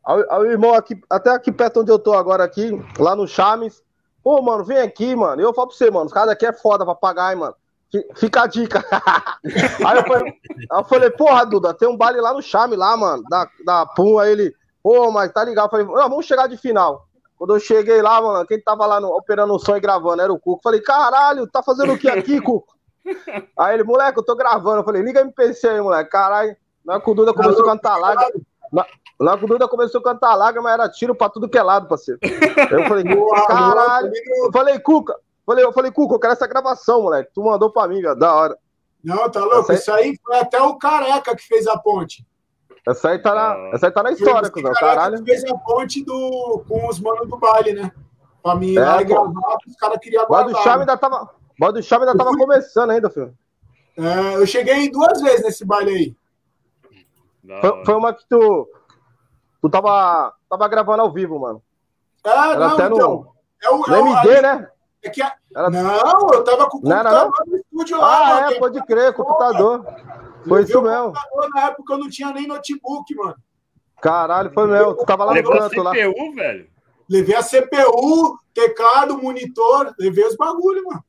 [0.05, 3.81] Aí, o irmão aqui, até aqui perto onde eu tô agora aqui, lá no Chames.
[4.21, 5.41] Pô, mano, vem aqui, mano.
[5.41, 7.55] Eu falo pra você, mano, os caras daqui é foda pra pagar, hein, mano.
[7.89, 8.83] Fi- Fica a dica.
[9.85, 10.33] aí, eu falei,
[10.71, 13.85] aí eu falei, porra, Duda, tem um baile lá no Chame, lá, mano, da, da
[13.85, 14.19] Pum.
[14.19, 15.67] Aí ele, pô, mas tá ligado.
[15.67, 17.07] Eu falei, vamos chegar de final.
[17.38, 20.31] Quando eu cheguei lá, mano, quem tava lá no, operando o som e gravando era
[20.31, 20.61] o Cuco.
[20.63, 22.73] Falei, caralho, tá fazendo o que aqui, Cuco?
[23.57, 24.79] Aí ele, moleque, eu tô gravando.
[24.79, 26.09] Eu falei, liga MPC aí, moleque.
[26.09, 26.55] Caralho,
[26.86, 28.41] na que o Duda começou a cantar lágrima.
[28.71, 28.86] Na,
[29.19, 31.88] na que o Duda começou a cantar lágrima, era tiro pra tudo que é lado,
[31.88, 32.19] parceiro.
[32.23, 33.03] Eu falei,
[33.47, 34.11] caralho.
[34.45, 35.15] Eu falei, Cuca.
[35.45, 37.31] Falei, eu falei, Cuca, eu quero essa gravação, moleque.
[37.34, 38.15] Tu mandou pra mim, velho.
[38.15, 38.57] Da hora.
[39.03, 39.71] Não, tá louco?
[39.71, 42.25] Essa Isso aí foi até o Careca que fez a ponte.
[42.88, 43.69] Essa aí tá na, Ah.
[43.73, 44.73] essa aí tá na história, o cuzão.
[44.73, 45.17] Caralho.
[45.23, 47.91] que fez a ponte do, com os manos do baile, né?
[48.41, 50.63] Pra mim É, lá e gravar, os caras queriam O Boy do guardar.
[50.63, 51.29] Chave ainda tava.
[51.61, 53.34] O do Chave ainda tava começando ainda, filho.
[53.97, 57.61] É, eu cheguei duas vezes nesse baile aí.
[57.61, 58.67] Foi, foi uma que tu.
[59.61, 61.61] Tu tava, tava gravando ao vivo, mano.
[62.25, 63.27] Ah, Era não, até no, então.
[63.63, 64.67] É o, no é o- MD, né?
[65.03, 68.17] é que a- Era- Não, eu tava com o Não era, computador no estúdio lá.
[68.17, 69.86] Ah, mano, é, pode crer, computador.
[70.47, 71.13] Foi isso mesmo.
[71.53, 73.35] Na época eu não tinha nem notebook, mano.
[74.01, 74.95] Caralho, foi mesmo.
[74.95, 75.91] Tu tava lá no Levou canto lá.
[75.93, 76.67] CPU, velho.
[77.09, 81.03] Levei a CPU, teclado, monitor, levei os bagulho, mano.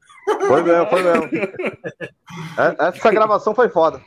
[0.47, 1.30] Foi mesmo, foi mesmo.
[2.59, 4.01] É- Essa gravação foi foda.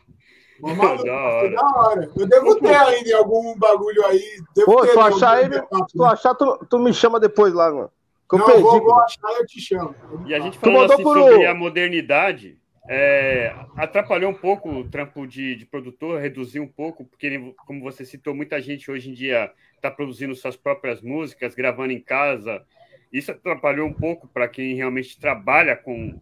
[0.62, 1.50] Ô, maluco, Da foi hora.
[1.56, 2.12] da hora.
[2.18, 4.24] Eu devo ter ainda algum bagulho aí.
[4.56, 5.62] Devo Pô, tu achar ele,
[5.96, 7.92] tu achar, tu, tu me chama depois lá, mano.
[8.30, 8.62] Que eu Não, perdi.
[8.64, 9.96] vou, vou achar e eu te chamo.
[10.26, 12.58] E a gente falando mandou assim pro- sobre a modernidade,
[12.88, 18.06] é, atrapalhou um pouco o trampo de, de produtor, reduziu um pouco, porque, como você
[18.06, 22.66] citou, muita gente hoje em dia está produzindo suas próprias músicas, gravando em casa.
[23.12, 26.20] Isso atrapalhou um pouco para quem realmente trabalha com,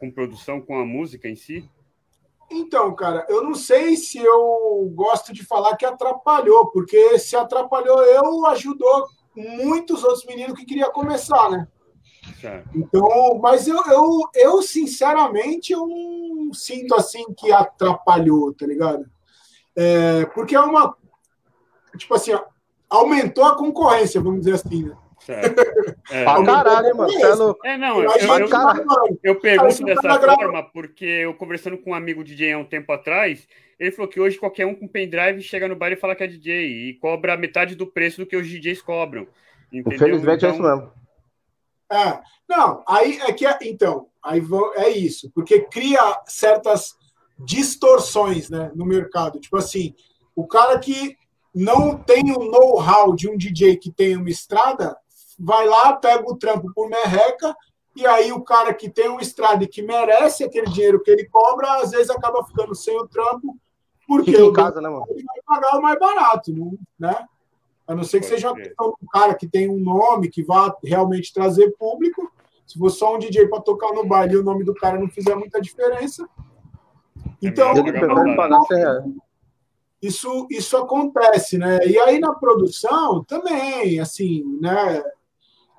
[0.00, 1.68] com produção, com a música em si?
[2.50, 8.02] Então, cara, eu não sei se eu gosto de falar que atrapalhou, porque se atrapalhou
[8.02, 9.06] eu, ajudou
[9.36, 11.68] muitos outros meninos que queriam começar, né?
[12.40, 12.68] Certo.
[12.74, 19.06] Então, mas eu, eu, eu sinceramente, eu não sinto assim que atrapalhou, tá ligado?
[19.74, 20.96] É, porque é uma.
[21.96, 22.44] Tipo assim, ó,
[22.88, 24.96] aumentou a concorrência, vamos dizer assim, né?
[25.28, 25.60] certo.
[26.10, 26.96] É, Pra caralho.
[26.96, 27.22] Você
[27.66, 28.82] é é, não, eu, eu, eu, cara.
[29.22, 32.90] eu pergunto dessa tá forma porque eu conversando com um amigo DJ há um tempo
[32.92, 33.46] atrás,
[33.78, 36.26] ele falou que hoje qualquer um com pendrive chega no bar e fala que é
[36.26, 39.26] DJ e cobra metade do preço do que os DJs cobram.
[39.70, 39.96] Entendeu?
[39.96, 40.92] Infelizmente é isso Então, mesmo.
[41.90, 44.42] É, não, aí é que então, aí
[44.76, 46.94] é isso, porque cria certas
[47.38, 49.40] distorções, né, no mercado.
[49.40, 49.94] Tipo assim,
[50.34, 51.16] o cara que
[51.54, 54.96] não tem o know-how de um DJ que tem uma estrada,
[55.38, 57.56] vai lá, pega o trampo por merreca,
[57.96, 61.26] e aí o cara que tem uma estrada e que merece aquele dinheiro que ele
[61.26, 63.56] cobra, às vezes acaba ficando sem o trampo,
[64.06, 65.04] porque Fica em casa, né, mano?
[65.10, 66.52] ele vai pagar o mais barato,
[66.98, 67.26] né?
[67.88, 71.74] A não ser que seja do cara que tem um nome, que vá realmente trazer
[71.78, 72.30] público.
[72.66, 75.08] Se for só um DJ para tocar no baile e o nome do cara não
[75.08, 76.28] fizer muita diferença.
[77.40, 79.04] Então, 100 reais.
[80.02, 81.78] isso, isso acontece, né?
[81.86, 85.02] E aí na produção também, assim, né?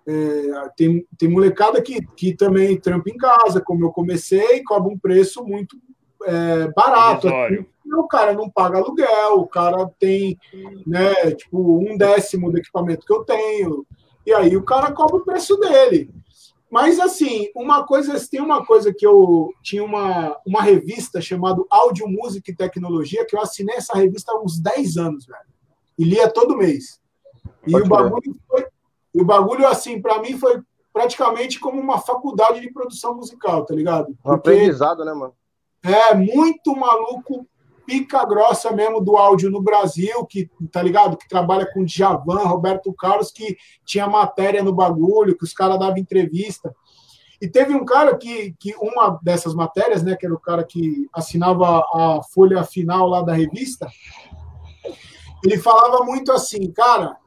[0.08, 4.98] É, tem, tem molecada que, que também trampa em casa, como eu comecei, cobra um
[4.98, 5.78] preço muito
[6.24, 7.28] é, barato.
[7.28, 7.70] Irrisório.
[7.96, 10.38] O cara não paga aluguel, o cara tem,
[10.86, 13.86] né, tipo, um décimo do equipamento que eu tenho,
[14.26, 16.10] e aí o cara cobra o preço dele.
[16.72, 22.08] Mas, assim, uma coisa, tem uma coisa que eu tinha uma, uma revista chamada Audio
[22.08, 25.40] Music e Tecnologia, que eu assinei essa revista há uns 10 anos, velho,
[25.98, 27.00] e lia todo mês.
[27.66, 28.66] E Pode o bagulho foi,
[29.16, 30.62] o bagulho, assim, para mim foi
[30.94, 34.10] praticamente como uma faculdade de produção musical, tá ligado?
[34.12, 35.34] Um Porque- aprendizado, né, mano?
[35.84, 37.48] é, muito maluco,
[37.90, 41.18] pica grossa mesmo do áudio no Brasil, que, tá ligado?
[41.18, 45.98] Que trabalha com Djavan, Roberto Carlos, que tinha matéria no bagulho, que os caras davam
[45.98, 46.72] entrevista.
[47.42, 51.10] E teve um cara que, que uma dessas matérias, né, que era o cara que
[51.12, 53.88] assinava a folha final lá da revista,
[55.44, 57.18] ele falava muito assim, cara,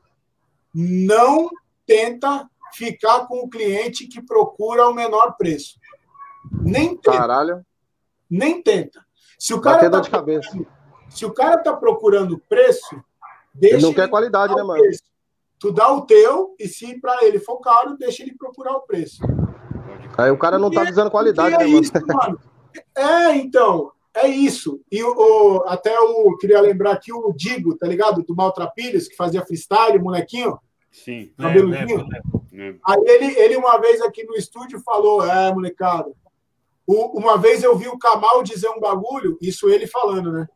[0.73, 1.51] não
[1.85, 5.77] tenta ficar com o cliente que procura o menor preço.
[6.53, 7.67] Nem tenta Caralho.
[8.31, 9.05] nem tenta.
[9.43, 10.57] Se o cara tá dor de cabeça.
[11.11, 12.95] Se o cara tá procurando preço,
[13.53, 13.75] deixa.
[13.75, 14.81] Ele não quer qualidade, né, mano?
[14.81, 15.03] Preço.
[15.59, 19.21] Tu dá o teu, e se para ele for caro, deixa ele procurar o preço.
[20.17, 22.39] Aí o cara não tá dizendo qualidade, é né, isso, mano?
[22.97, 24.81] É, então, é isso.
[24.93, 28.23] E o, o, até o queria lembrar aqui o Digo, tá ligado?
[28.23, 30.57] Do Maltrapilhas, que fazia freestyle, molequinho.
[30.89, 31.33] Sim.
[31.37, 32.07] Cabeludinho.
[32.53, 32.75] É, é, é.
[32.87, 36.13] Aí ele, ele, uma vez aqui no estúdio, falou: É, molecada.
[36.87, 40.47] O, uma vez eu vi o Kamal dizer um bagulho, isso ele falando, né?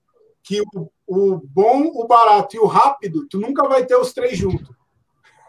[0.43, 4.37] Que o, o bom, o barato e o rápido, tu nunca vai ter os três
[4.37, 4.69] juntos.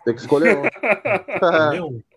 [0.06, 2.02] Tem que escolher um.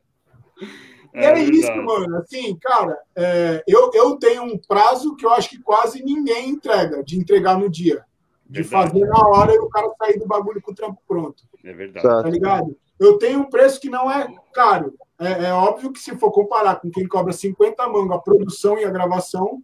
[1.12, 2.16] É, é isso, mano.
[2.18, 7.02] Assim, cara, é, eu, eu tenho um prazo que eu acho que quase ninguém entrega,
[7.02, 8.04] de entregar no dia.
[8.46, 8.92] De verdade.
[8.92, 11.42] fazer na hora e o cara sair do bagulho com o trampo pronto.
[11.64, 12.06] É verdade.
[12.06, 12.76] Tá ligado?
[13.00, 14.94] Eu tenho um preço que não é caro.
[15.18, 18.84] É, é óbvio que se for comparar com quem cobra 50 mangos a produção e
[18.84, 19.62] a gravação,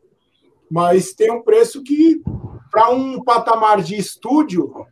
[0.70, 2.22] mas tem um preço que,
[2.70, 4.86] para um patamar de estúdio,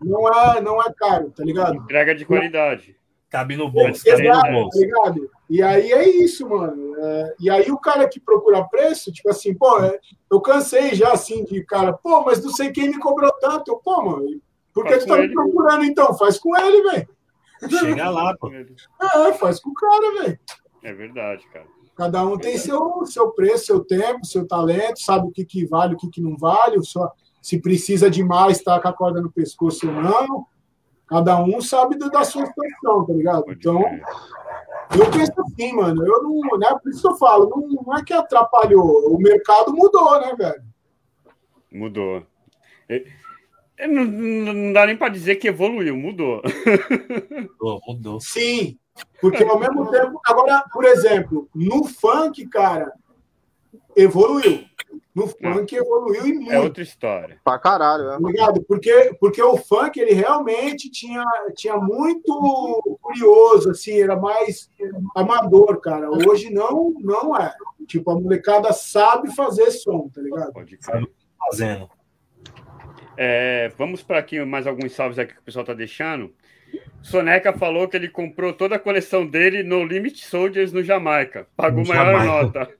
[0.00, 1.74] não é, não é caro, tá ligado?
[1.76, 2.96] Entrega de qualidade.
[3.30, 4.06] Cabe no bolso.
[4.06, 4.78] Exato, no bolso.
[4.78, 5.30] Tá ligado?
[5.48, 6.96] E aí é isso, mano.
[6.98, 9.98] É, e aí o cara que procura preço, tipo assim, pô, é,
[10.30, 13.80] eu cansei já assim de cara, pô, mas não sei quem me cobrou tanto.
[13.84, 14.40] Pô, mano,
[14.74, 15.28] por que tu tá ele.
[15.28, 16.12] me procurando então?
[16.18, 17.08] Faz com ele, velho.
[17.68, 18.50] Chega lá, pô.
[18.52, 20.38] É, faz com o cara, velho.
[20.82, 21.66] É verdade, cara.
[21.96, 25.94] Cada um tem seu, seu preço, seu tempo, seu talento, sabe o que, que vale,
[25.94, 29.30] o que, que não vale, só se precisa de mais, tá com a corda no
[29.30, 30.46] pescoço ou não.
[31.06, 33.44] Cada um sabe da sua situação, tá ligado?
[33.48, 33.82] Então,
[34.96, 38.04] eu penso assim, mano, eu não, né, por isso que eu falo, não, não é
[38.04, 40.62] que atrapalhou, o mercado mudou, né, velho?
[41.70, 42.22] Mudou.
[43.88, 46.42] Não, não dá nem para dizer que evoluiu, mudou.
[47.30, 48.20] Mudou, mudou.
[48.20, 48.78] Sim,
[49.20, 52.92] porque ao mesmo tempo, agora, por exemplo, no funk, cara,
[53.96, 54.64] evoluiu.
[55.14, 56.52] No funk evoluiu e muito.
[56.52, 57.40] É outra história.
[57.44, 58.16] Pra caralho, né?
[58.16, 61.24] Obrigado, porque, porque o funk ele realmente tinha,
[61.56, 64.70] tinha muito curioso, assim, era mais
[65.16, 66.08] amador, cara.
[66.10, 67.52] Hoje não, não é.
[67.86, 70.52] Tipo, a molecada sabe fazer som, tá ligado?
[70.52, 71.08] Pode crer.
[71.38, 71.90] Fazendo.
[73.22, 76.34] É, vamos para aqui mais alguns salves aqui que o pessoal tá deixando.
[77.02, 81.46] Soneca falou que ele comprou toda a coleção dele no Limit Soldiers no Jamaica.
[81.54, 82.24] Pagou no maior Jamaica.
[82.24, 82.74] nota.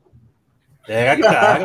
[0.88, 1.62] É, cara.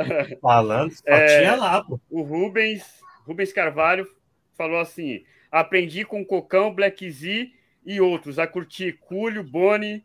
[0.40, 2.00] falando, só é, tinha lá, pô.
[2.08, 2.82] O Rubens,
[3.26, 4.08] Rubens Carvalho
[4.56, 5.22] falou assim:
[5.52, 7.52] aprendi com Cocão, Black Z
[7.84, 10.02] e outros a curtir Cúlio, Boni,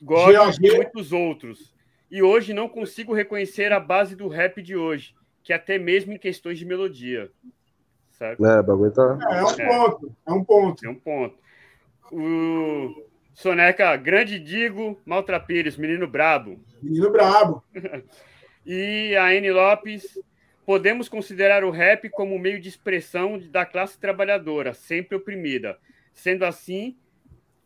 [0.00, 1.74] Gomes e muitos outros.
[2.08, 6.18] E hoje não consigo reconhecer a base do rap de hoje, que até mesmo em
[6.18, 7.30] questões de melodia.
[8.10, 8.44] Certo?
[8.44, 9.18] É, bagulho tá...
[9.30, 10.16] é, é um ponto.
[10.26, 10.86] É um ponto.
[10.86, 11.38] É um ponto.
[12.12, 16.60] O Soneca, grande Digo, Maltrapires, menino brabo.
[16.82, 17.64] Menino brabo.
[18.66, 19.50] e a N.
[19.50, 20.18] Lopes,
[20.64, 25.78] podemos considerar o rap como meio de expressão da classe trabalhadora, sempre oprimida.
[26.12, 26.96] Sendo assim,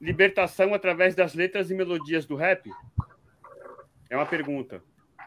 [0.00, 2.70] libertação através das letras e melodias do rap?
[4.08, 4.82] É uma pergunta.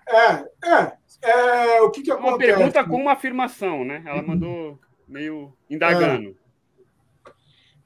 [0.10, 0.93] É, é.
[1.22, 2.51] é o que, que acontece?
[2.51, 4.03] Uma pergunta com uma afirmação, né?
[4.05, 6.30] Ela mandou meio indagando.
[6.30, 6.49] É.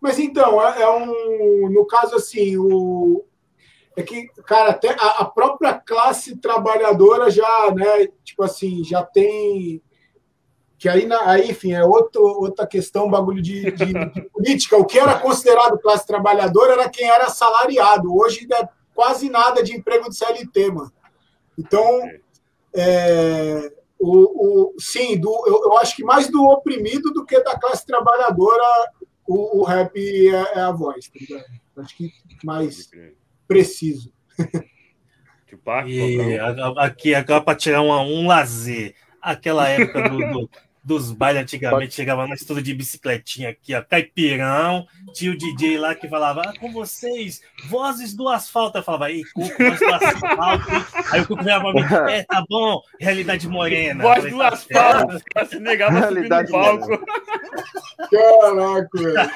[0.04, 1.70] Mas então, é, é, um.
[1.70, 3.24] No caso, assim, o.
[3.96, 9.82] É que, cara, até a, a, própria classe trabalhadora já, né, tipo assim, já tem.
[10.78, 14.76] Que aí, na, aí enfim, é outro, outra questão, bagulho de, de, de política.
[14.76, 18.14] O que era considerado classe trabalhadora era quem era assalariado.
[18.14, 20.92] Hoje é quase nada de emprego de CLT, mano.
[21.58, 22.02] Então,
[22.76, 27.58] é, o, o, sim, do, eu, eu acho que mais do oprimido do que da
[27.58, 28.92] classe trabalhadora
[29.28, 31.46] o, o rap é, é, a voz, tá ligado?
[31.78, 32.12] Acho que
[32.44, 32.90] mais
[33.48, 34.12] preciso.
[35.88, 36.40] e
[36.78, 40.50] aqui agora para tirar um, um lazer, aquela época do, do
[40.84, 45.96] dos bailes antigamente, chegava no estudo de bicicletinha aqui, ó, caipirão, tinha o DJ lá
[45.96, 48.78] que falava, ah, com vocês, vozes do asfalto.
[48.78, 50.66] Eu falava, ei, Cuco, voz do asfalto.
[51.12, 54.04] Aí o Cuco veio pra mim, é, tá bom, realidade morena.
[54.04, 57.06] Voz do tá asfalto, os caras se negavam a subir no palco.
[58.12, 59.34] Caraca,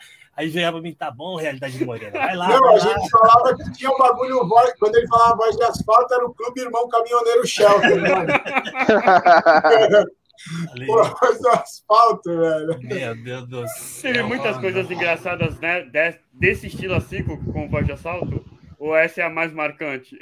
[0.36, 2.12] Aí veio pra mim, tá bom, realidade morena.
[2.12, 2.48] Vai lá.
[2.48, 6.14] Não, vai a gente falava que tinha um bagulho, quando ele falava voz de asfalto,
[6.14, 8.32] era o Clube Irmão Caminhoneiro Shelter, mano.
[10.86, 12.78] Porra, do asfalto, velho.
[12.82, 14.12] Meu Deus do céu.
[14.12, 15.90] Teve muitas coisas engraçadas, né?
[16.32, 18.44] Desse estilo assim, com voz de assalto?
[18.78, 20.16] Ou essa é a mais marcante?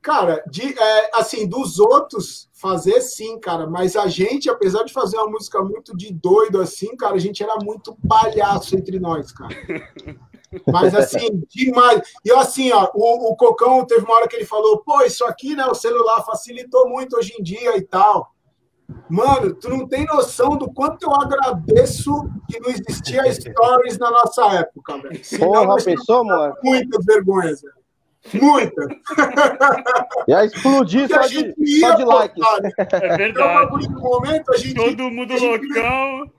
[0.00, 3.66] Cara, de, é, assim, dos outros, fazer sim, cara.
[3.66, 7.42] Mas a gente, apesar de fazer uma música muito de doido assim, cara, a gente
[7.42, 9.54] era muito palhaço entre nós, cara.
[10.66, 12.00] Mas assim, demais.
[12.24, 15.54] E assim, ó, o, o Cocão teve uma hora que ele falou: pô, isso aqui,
[15.54, 15.66] né?
[15.66, 18.32] O celular facilitou muito hoje em dia e tal.
[19.08, 22.12] Mano, tu não tem noção do quanto eu agradeço
[22.48, 25.20] que não existia stories na nossa época, velho.
[25.38, 26.54] Porra, pensou, mano?
[26.62, 27.78] Muitas vergonhas, velho.
[28.34, 28.86] Muitas.
[30.26, 32.40] Ia explodir só de, só de like.
[32.92, 33.88] É verdade.
[33.88, 36.30] No momento, a gente, Todo mundo a gente, loucão.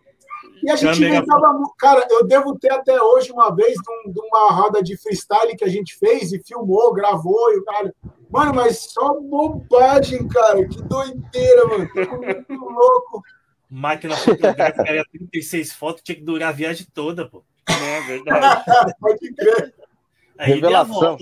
[0.64, 1.54] E a gente inventava.
[1.78, 5.70] Cara, eu devo ter até hoje uma vez de, uma roda de freestyle que a
[5.70, 7.94] gente fez e filmou, gravou e o cara.
[8.30, 10.68] Mano, mas só bobagem, cara.
[10.68, 11.90] Que doideira, mano.
[11.94, 13.24] Tô muito louco.
[13.70, 17.44] Máquina fotográfica era 36 fotos, tinha que durar a viagem toda, pô.
[17.68, 18.64] É verdade.
[19.00, 19.74] Pode crer.
[20.38, 21.18] Aí Revelação.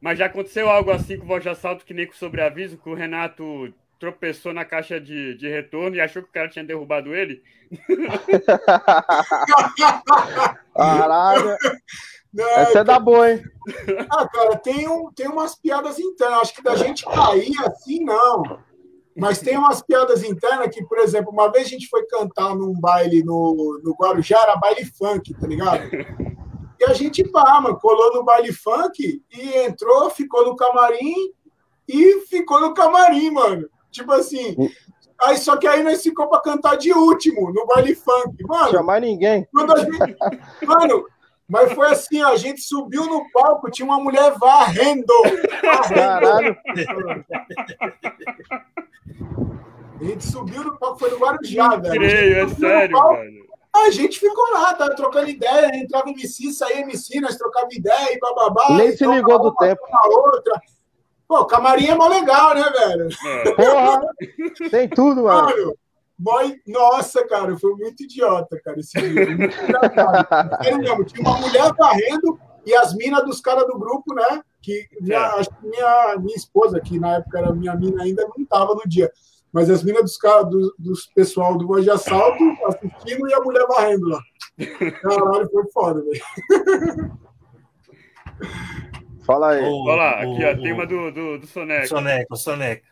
[0.00, 2.88] Mas já aconteceu algo assim com o voz de assalto que nem com sobreaviso, que
[2.88, 7.14] o Renato tropeçou na caixa de, de retorno e achou que o cara tinha derrubado
[7.14, 7.42] ele?
[10.74, 11.56] Caralho.
[12.32, 13.42] Não, Essa é da boa, hein?
[14.10, 16.40] Ah, cara, tem, um, tem umas piadas internas.
[16.40, 18.42] Acho que da gente cair assim, não.
[19.16, 22.72] Mas tem umas piadas internas que, por exemplo, uma vez a gente foi cantar num
[22.72, 25.82] baile no, no Guarujá, era baile funk, tá ligado?
[26.80, 31.32] E a gente, pá, mano, colou no baile funk e entrou, ficou no camarim
[31.86, 33.68] e ficou no camarim, mano.
[33.90, 34.56] Tipo assim.
[35.20, 38.34] Aí, só que aí nós ficou pra cantar de último, no baile funk.
[38.48, 38.82] Mano.
[38.82, 39.46] Mais ninguém.
[39.52, 40.16] Quando a gente,
[40.66, 41.06] mano,
[41.52, 45.12] mas foi assim, a gente subiu no palco, tinha uma mulher varrendo.
[45.94, 46.56] Caralho.
[50.00, 52.00] A gente subiu no palco, foi no Guarujá, velho.
[52.00, 53.46] Creio, é sério, palco, velho.
[53.70, 58.18] A gente ficou lá, tava trocando ideia, entrava MC, saía MC, nós trocava ideia e
[58.18, 58.70] bababá.
[58.70, 59.82] Nem se ligou do tempo.
[60.06, 60.58] Outra.
[61.28, 63.08] Pô, camarim é mó legal, né, velho?
[63.26, 63.50] É.
[63.52, 64.00] Porra,
[64.70, 65.48] tem tudo, mano.
[65.48, 65.74] Mano,
[66.22, 69.26] boy, nossa, cara, foi muito idiota, cara, esse dia.
[69.26, 74.42] Muito mesmo, tinha uma mulher varrendo e as minas dos caras do grupo, né?
[74.60, 75.40] Que minha, É.
[75.40, 78.82] acho que minha, minha esposa, que na época era minha mina ainda, não tava no
[78.86, 79.10] dia.
[79.52, 83.40] Mas as minas dos caras, do, dos pessoal do Voz de Assalto assistindo e a
[83.40, 84.20] mulher varrendo lá.
[85.02, 86.22] Caralho, foi foda, velho.
[89.26, 89.62] Fala aí.
[89.64, 91.86] O Olha lá, aqui, ó, tem uma do, do, do Soneca.
[91.86, 92.91] Soneca, Soneca.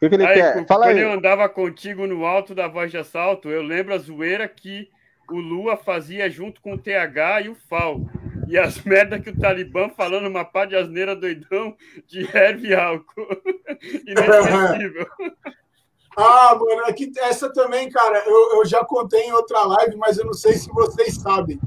[0.00, 0.66] Que, que ele Aí, quer?
[0.66, 1.02] Fala quando aí.
[1.02, 4.88] eu andava contigo no alto da voz de assalto, eu lembro a zoeira que
[5.30, 8.00] o Lua fazia junto com o TH e o Fal.
[8.48, 11.76] E as merdas que o Talibã falando uma pá de asneira doidão
[12.06, 13.26] de erva e álcool.
[14.06, 15.06] Inesquecível.
[16.20, 20.24] Ah, mano, aqui, essa também, cara, eu, eu já contei em outra live, mas eu
[20.24, 21.60] não sei se vocês sabem.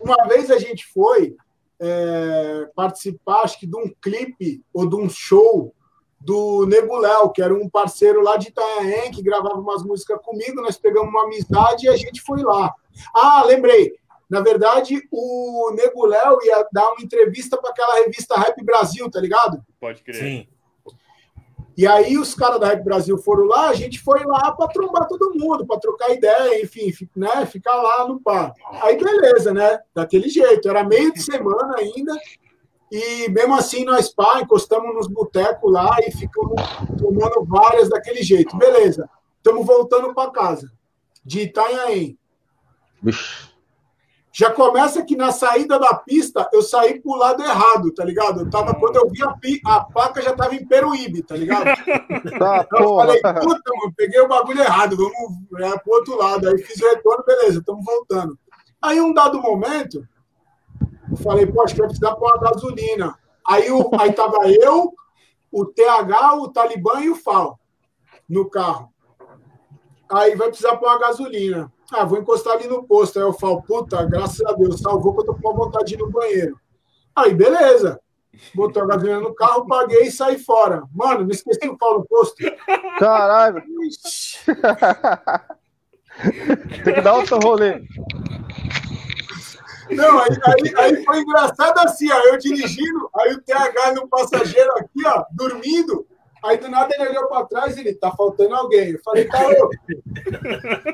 [0.00, 1.36] Uma vez a gente foi
[1.78, 5.72] é, participar, acho que de um clipe ou de um show
[6.20, 10.76] do Neguléu, que era um parceiro lá de Itanhaém, que gravava umas músicas comigo, nós
[10.76, 12.74] pegamos uma amizade e a gente foi lá.
[13.14, 13.94] Ah, lembrei.
[14.28, 19.62] Na verdade, o Neguléu ia dar uma entrevista para aquela revista Rap Brasil, tá ligado?
[19.80, 20.16] Pode crer.
[20.16, 20.48] Sim.
[21.76, 25.06] E aí os caras da Rap Brasil foram lá, a gente foi lá para trombar
[25.06, 28.52] todo mundo, para trocar ideia, enfim, fi- né, ficar lá no par.
[28.82, 29.78] Aí beleza, né?
[29.94, 32.12] Daquele jeito, era meio de semana ainda.
[32.90, 36.54] E mesmo assim nós pá, encostamos nos botecos lá e ficamos
[36.98, 38.56] tomando várias daquele jeito.
[38.56, 39.08] Beleza.
[39.36, 40.70] Estamos voltando para casa
[41.24, 42.18] de Itanhaém.
[44.32, 48.40] Já começa que na saída da pista eu saí pro lado errado, tá ligado?
[48.42, 51.64] Eu tava, quando eu vi a, pi- a placa já tava em Peruíbe, tá ligado?
[52.38, 56.48] Tá, Então eu falei, puta, mano, peguei o bagulho errado, vamos é, pro outro lado.
[56.48, 58.38] Aí fiz o retorno, beleza, estamos voltando.
[58.80, 60.06] Aí, um dado momento,
[61.10, 63.18] eu falei, pô, acho que vai precisar pôr uma gasolina.
[63.46, 64.92] Aí, o, aí tava eu,
[65.50, 67.58] o TH, o Talibã e o FAO
[68.28, 68.92] no carro.
[70.10, 71.72] Aí vai precisar pôr uma gasolina.
[71.92, 73.18] Ah, vou encostar ali no posto.
[73.18, 75.98] Aí eu falo, puta, graças a Deus, salvou que eu tô com vontade de ir
[75.98, 76.58] no banheiro.
[77.16, 78.00] Aí, beleza.
[78.54, 80.82] Botou a gasolina no carro, paguei e saí fora.
[80.94, 82.36] Mano, não esqueci o pau no posto.
[82.98, 83.62] Caralho.
[86.84, 87.82] Tem que dar outro rolê.
[89.90, 94.70] Não, aí, aí, aí foi engraçado assim, ó, eu dirigindo, aí o TH no passageiro
[94.72, 96.06] aqui, ó, dormindo.
[96.44, 98.90] Aí do nada ele olhou para trás e ele tá faltando alguém.
[98.90, 99.70] Eu falei, tá louco.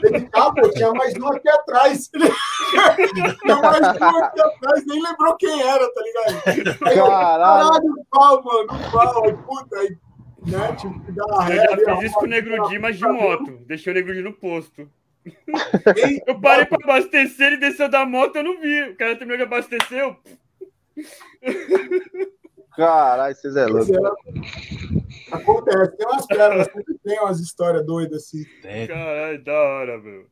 [0.03, 2.09] Ele tá, pô, tinha mais um aqui atrás.
[2.11, 6.79] tinha mais um aqui atrás, nem lembrou quem era, tá ligado?
[6.87, 7.71] Aí eu, Caralho.
[7.71, 9.99] caralho, pau, mano, pau, aí, puta, aí,
[10.47, 11.57] né, que dar uma Eu ré.
[11.57, 13.59] já ali, fiz isso com o Negro Di, mas de moto.
[13.67, 14.89] Deixei o Negro Di no posto.
[16.27, 18.91] Eu parei pra abastecer, ele desceu da moto, eu não vi.
[18.91, 20.17] O cara terminou de abastecer, eu...
[22.77, 23.93] Caralho, vocês é louco.
[23.95, 25.35] é.
[25.35, 28.45] Acontece, tem umas pérolas, sempre tem umas histórias doidas assim.
[28.87, 30.27] Caralho, da hora, meu.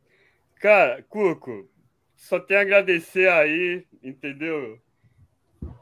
[0.61, 1.69] Cara, Cuco,
[2.17, 4.79] só tenho a agradecer aí, entendeu?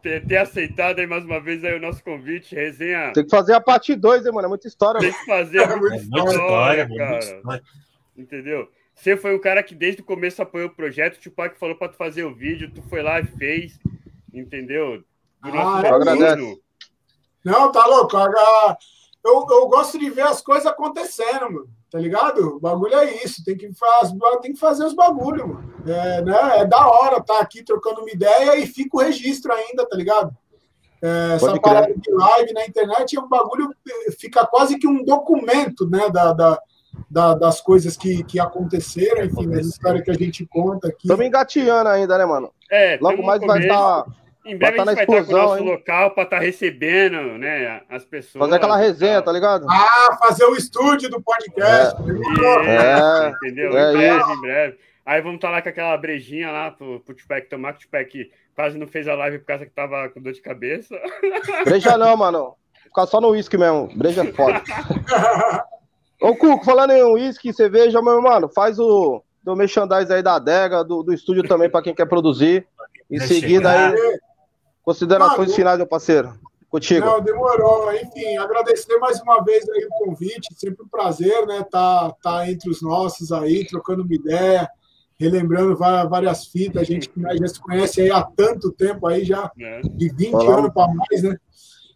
[0.03, 3.13] ter, ter, aceitado aí mais uma vez aí o nosso convite, resenha.
[3.13, 4.47] Tem que fazer a parte 2, hein, mano?
[4.47, 5.01] É muita história.
[5.01, 7.19] Tem que fazer é muita, muita história, cara.
[7.19, 7.63] História.
[8.17, 8.69] Entendeu?
[9.01, 11.89] Você foi o cara que desde o começo apoiou o projeto, o Tupac falou para
[11.89, 13.79] tu fazer o vídeo, tu foi lá e fez,
[14.33, 14.99] entendeu?
[15.43, 16.37] Do ah, é
[17.43, 18.15] Não, tá louco.
[19.25, 21.71] Eu, eu gosto de ver as coisas acontecendo, mano.
[21.91, 22.57] Tá ligado?
[22.57, 23.43] O bagulho é isso.
[23.43, 25.75] Tem que, faz, tem que fazer os bagulhos, mano.
[25.87, 26.59] É, né?
[26.59, 30.37] é da hora tá aqui trocando uma ideia e fica o registro ainda, tá ligado?
[31.03, 33.75] É, essa parada de live na internet é um bagulho,
[34.19, 36.11] fica quase que um documento, né?
[36.11, 36.63] Da, da,
[37.11, 41.03] da, das coisas que, que aconteceram, enfim, das histórias que a gente conta aqui.
[41.05, 42.53] Estamos engatinhando ainda, né, mano?
[42.71, 44.03] É, Logo mais vai estar.
[44.03, 44.07] Tá,
[44.45, 45.69] em breve vai a gente vai estar com o nosso hein?
[45.69, 48.45] local para estar tá recebendo né, as pessoas.
[48.45, 49.67] Fazer aquela resenha, tá ligado?
[49.69, 51.97] Ah, fazer o estúdio do podcast.
[52.67, 53.77] É, é, entendeu?
[53.77, 54.33] É, em breve, isso.
[54.33, 54.79] em breve.
[55.05, 57.83] Aí vamos estar tá lá com aquela brejinha lá pro, pro Tupac tomar, que o
[57.83, 60.95] Tupac quase não fez a live por causa que tava com dor de cabeça.
[61.65, 62.55] Breja não, mano.
[62.85, 63.89] Ficar só no uísque mesmo.
[63.97, 64.63] Breja é foda.
[66.21, 70.85] Ô, Cuco, falando em uísque, cerveja, meu mano, faz o do merchandise aí da adega,
[70.85, 72.67] do, do estúdio também para quem quer produzir.
[73.11, 74.21] Em seguida aí,
[74.83, 76.39] considerações finais, meu parceiro.
[76.69, 77.05] Contigo.
[77.05, 77.93] Não, demorou.
[77.93, 80.55] Enfim, agradecer mais uma vez aí o convite.
[80.55, 81.65] Sempre um prazer, né?
[81.69, 84.69] Tá, tá entre os nossos aí, trocando uma ideia,
[85.19, 86.83] relembrando várias fitas.
[86.83, 87.11] A gente
[87.41, 89.81] já se conhece aí há tanto tempo aí, já é.
[89.81, 90.59] de 20 Olá.
[90.59, 91.37] anos para mais, né?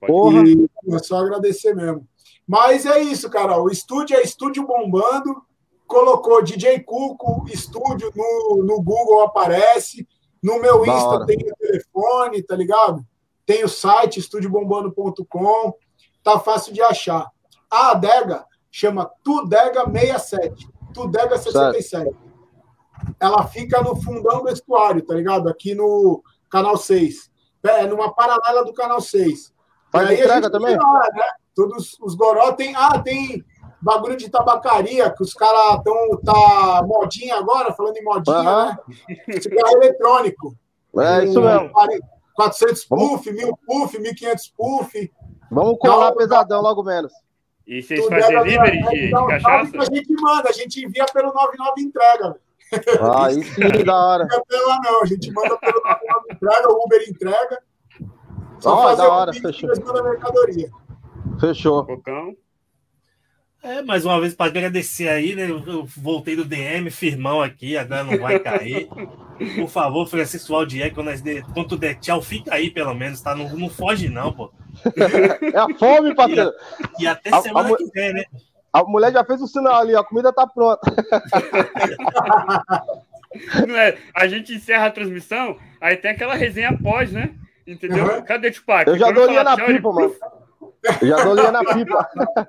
[0.05, 0.43] Porra.
[0.45, 2.05] E é só agradecer mesmo.
[2.47, 3.61] Mas é isso, cara.
[3.61, 5.43] O estúdio é estúdio bombando.
[5.87, 10.07] Colocou DJ Cuco, estúdio no, no Google aparece.
[10.43, 13.05] No meu Insta tem o telefone, tá ligado?
[13.47, 15.75] Tem o site estudiobombando.com.
[16.23, 17.27] Tá fácil de achar.
[17.71, 20.69] A adega chama Tudega 67.
[20.93, 21.89] Tudega 67.
[21.89, 22.17] Certo.
[23.21, 25.49] Ela fica no fundão do estuário, tá ligado?
[25.49, 27.31] Aqui no canal 6.
[27.63, 29.53] É, numa paralela do canal 6.
[29.91, 30.77] Faz entrega também?
[30.77, 31.23] Lá, né?
[31.55, 32.75] Todos os goró tem.
[32.77, 33.45] Ah, tem
[33.81, 35.95] bagulho de tabacaria, que os caras estão.
[36.25, 38.67] Tá modinha agora, falando em modinha, uhum.
[38.67, 38.79] né?
[39.41, 40.57] Cigarro eletrônico.
[40.97, 41.71] É, isso mesmo.
[42.35, 45.13] 400 puff, 1000 puff, 1500 puff.
[45.51, 47.13] Vamos colar então, pesadão logo menos.
[47.67, 49.79] E vocês fazem delivery de, de então, cachaça?
[49.79, 52.37] A gente manda, a gente envia pelo 99 entrega.
[53.01, 54.27] Ah, isso sim, da hora.
[54.31, 57.63] Não pela não, a gente manda pelo 99 entrega, o Uber entrega.
[58.61, 59.71] Só oh, fazer da hora, fechou.
[60.03, 60.71] mercadoria.
[61.41, 61.85] Fechou.
[61.85, 62.37] Cocão.
[63.65, 65.51] É, mais uma vez para agradecer aí, né?
[65.51, 68.87] Eu voltei do DM, firmão aqui, agora não vai cair.
[69.57, 71.09] Por favor, Francisco Aldier, quando,
[71.55, 73.35] quando tu der tchau, fica aí pelo menos, tá?
[73.35, 74.53] Não, não foge, não, pô.
[75.55, 76.53] É a fome, parceiro.
[76.99, 78.25] E, e até a, semana a, que vem, né?
[78.71, 80.83] A mulher já fez o sinal ali, a comida tá pronta.
[83.67, 83.97] Não é?
[84.15, 87.35] A gente encerra a transmissão, aí tem aquela resenha após, né?
[87.67, 88.23] Entendeu?
[88.23, 88.89] Cadê o Tupac?
[88.89, 90.15] Eu já dou linha na pipa, mano.
[91.01, 92.09] Eu já dou linha na pipa.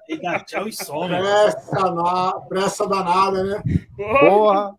[0.09, 1.09] E dá tchau e some.
[1.09, 2.33] Pressa, na...
[2.47, 3.63] Pressa danada, né?
[3.95, 4.75] Porra.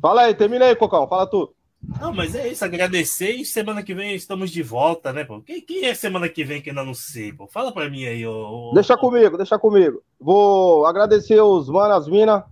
[0.00, 1.08] Fala aí, termina aí, Cocão.
[1.08, 1.54] Fala tu.
[2.00, 5.40] Não, mas é isso, agradecer e semana que vem estamos de volta, né, pô?
[5.42, 7.46] Quem, quem é semana que vem que ainda não sei, pô?
[7.46, 8.72] Fala pra mim aí, ô.
[8.74, 10.02] Deixa comigo, deixa comigo.
[10.18, 12.42] Vou agradecer os manos, as minas,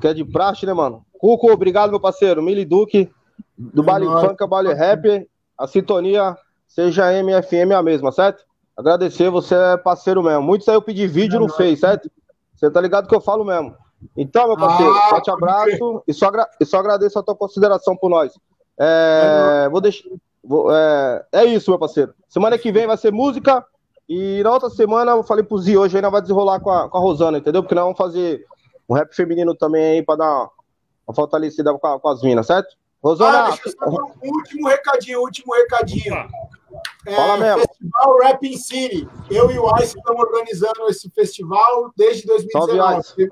[0.00, 1.04] que é de praxe, né, mano?
[1.18, 2.42] Cuco, obrigado, meu parceiro.
[2.42, 3.10] Mili Duque,
[3.56, 5.28] do é Bali Funk, Bali Rap,
[5.58, 8.44] a sintonia seja MFM a mesma, certo?
[8.80, 10.42] Agradecer, você é parceiro mesmo.
[10.42, 12.10] Muitos aí eu pedi vídeo não fez, certo?
[12.54, 13.76] Você tá ligado que eu falo mesmo.
[14.16, 18.08] Então, meu parceiro, ah, forte abraço e só, e só agradeço a tua consideração por
[18.08, 18.32] nós.
[18.78, 20.08] É, vou deixar.
[20.42, 22.14] Vou, é, é, isso, meu parceiro.
[22.26, 23.62] Semana que vem vai ser música.
[24.08, 26.96] E na outra semana eu falei pro Zi, hoje ainda vai desenrolar com a, com
[26.96, 27.62] a Rosana, entendeu?
[27.62, 28.44] Porque nós vamos fazer
[28.88, 30.48] um rap feminino também aí pra dar
[31.06, 32.74] uma fortalecida com, a, com as minas, certo?
[33.04, 33.44] Rosana.
[33.44, 36.28] Ah, deixa eu só um último recadinho, último recadinho.
[37.06, 37.60] É, Fala mesmo.
[37.60, 39.08] Festival Rapping City.
[39.30, 43.02] Eu e o Ice estamos organizando esse festival desde 2019.
[43.02, 43.28] Salve,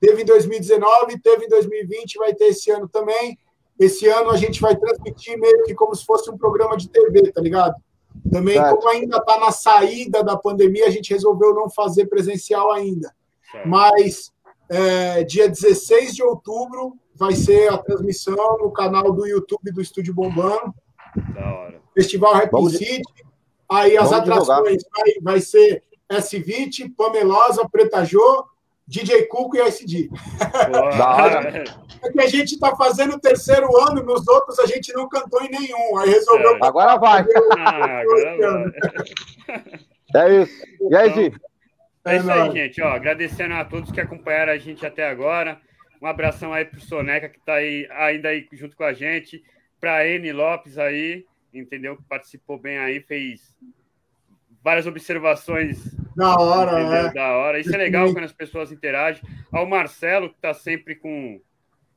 [0.00, 3.38] teve em 2019, teve em 2020, vai ter esse ano também.
[3.78, 7.32] Esse ano a gente vai transmitir meio que como se fosse um programa de TV,
[7.32, 7.74] tá ligado?
[8.30, 8.76] Também, certo.
[8.76, 13.12] como ainda está na saída da pandemia, a gente resolveu não fazer presencial ainda.
[13.50, 13.68] Certo.
[13.68, 14.32] Mas
[14.68, 20.14] é, dia 16 de outubro vai ser a transmissão no canal do YouTube do Estúdio
[20.14, 20.74] Bombando.
[21.34, 21.83] Da hora.
[21.94, 23.02] Festival Rap Vamos City.
[23.70, 28.44] Aí as Vamos atrações vai, vai, ser S20, Pamelosa, Preta Jô,
[28.86, 30.10] DJ Cuco e SD.
[32.02, 35.42] É que a gente está fazendo o terceiro ano, nos outros a gente não cantou
[35.42, 35.96] em nenhum.
[35.96, 36.56] Aí resolveu.
[36.56, 36.58] É.
[36.60, 37.24] Agora vai.
[37.56, 39.64] Ah, agora vai.
[40.16, 40.62] É isso.
[40.90, 41.32] E aí, Gi?
[42.04, 42.82] É isso aí, gente.
[42.82, 45.58] Ó, agradecendo a todos que acompanharam a gente até agora.
[46.00, 49.42] Um abração aí pro Soneca, que está aí, ainda aí junto com a gente.
[49.80, 51.24] Para N Lopes aí,
[51.54, 51.98] entendeu?
[52.08, 53.56] Participou bem aí, fez
[54.62, 57.12] várias observações da hora, é.
[57.12, 57.58] da hora.
[57.58, 59.22] Isso é legal quando as pessoas interagem.
[59.52, 61.40] Ao Marcelo, que está sempre com,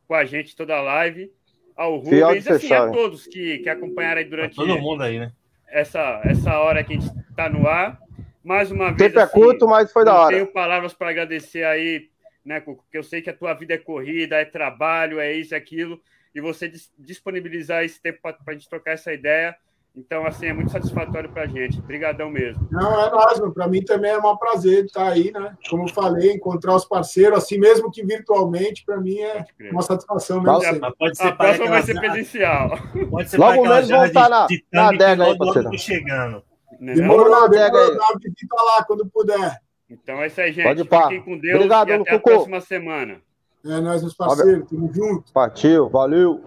[0.08, 1.32] com a gente toda a live.
[1.76, 4.56] Ao Rubens, assim, a todos que, que acompanharam aí durante.
[4.56, 5.32] todo mundo aí, né?
[5.68, 8.00] Essa, essa hora que a gente está no ar.
[8.44, 8.98] Mais uma vez.
[8.98, 10.34] Tempo é assim, é curto, mas foi da hora.
[10.34, 12.10] Tenho palavras para agradecer aí,
[12.44, 12.84] né, Cuco?
[12.84, 16.02] Porque eu sei que a tua vida é corrida, é trabalho, é isso, é aquilo.
[16.38, 19.56] E você disponibilizar esse tempo para a gente trocar essa ideia
[19.98, 21.80] então, assim, é muito satisfatório para a gente.
[21.80, 22.68] Obrigadão mesmo.
[22.72, 25.58] Não, é nóis, para mim também é um prazer estar aí, né?
[25.68, 30.40] Como eu falei, encontrar os parceiros, assim mesmo que virtualmente, para mim é uma satisfação
[30.40, 30.86] mesmo.
[30.86, 32.78] A, pode ser a próxima vai ser presencial.
[33.10, 35.78] Pode ser Logo menos vão estar na, na adega aí, parceiro.
[35.80, 36.44] chegando.
[36.80, 39.60] Demorou, dá uma visita lá quando puder.
[39.90, 40.64] Então é isso aí, gente.
[40.64, 43.20] Pode Fiquem com Deus Obrigado, e até a próxima semana.
[43.68, 44.70] É nós, meus parceiros.
[44.70, 45.32] Tamo junto.
[45.34, 46.42] Partiu, valeu.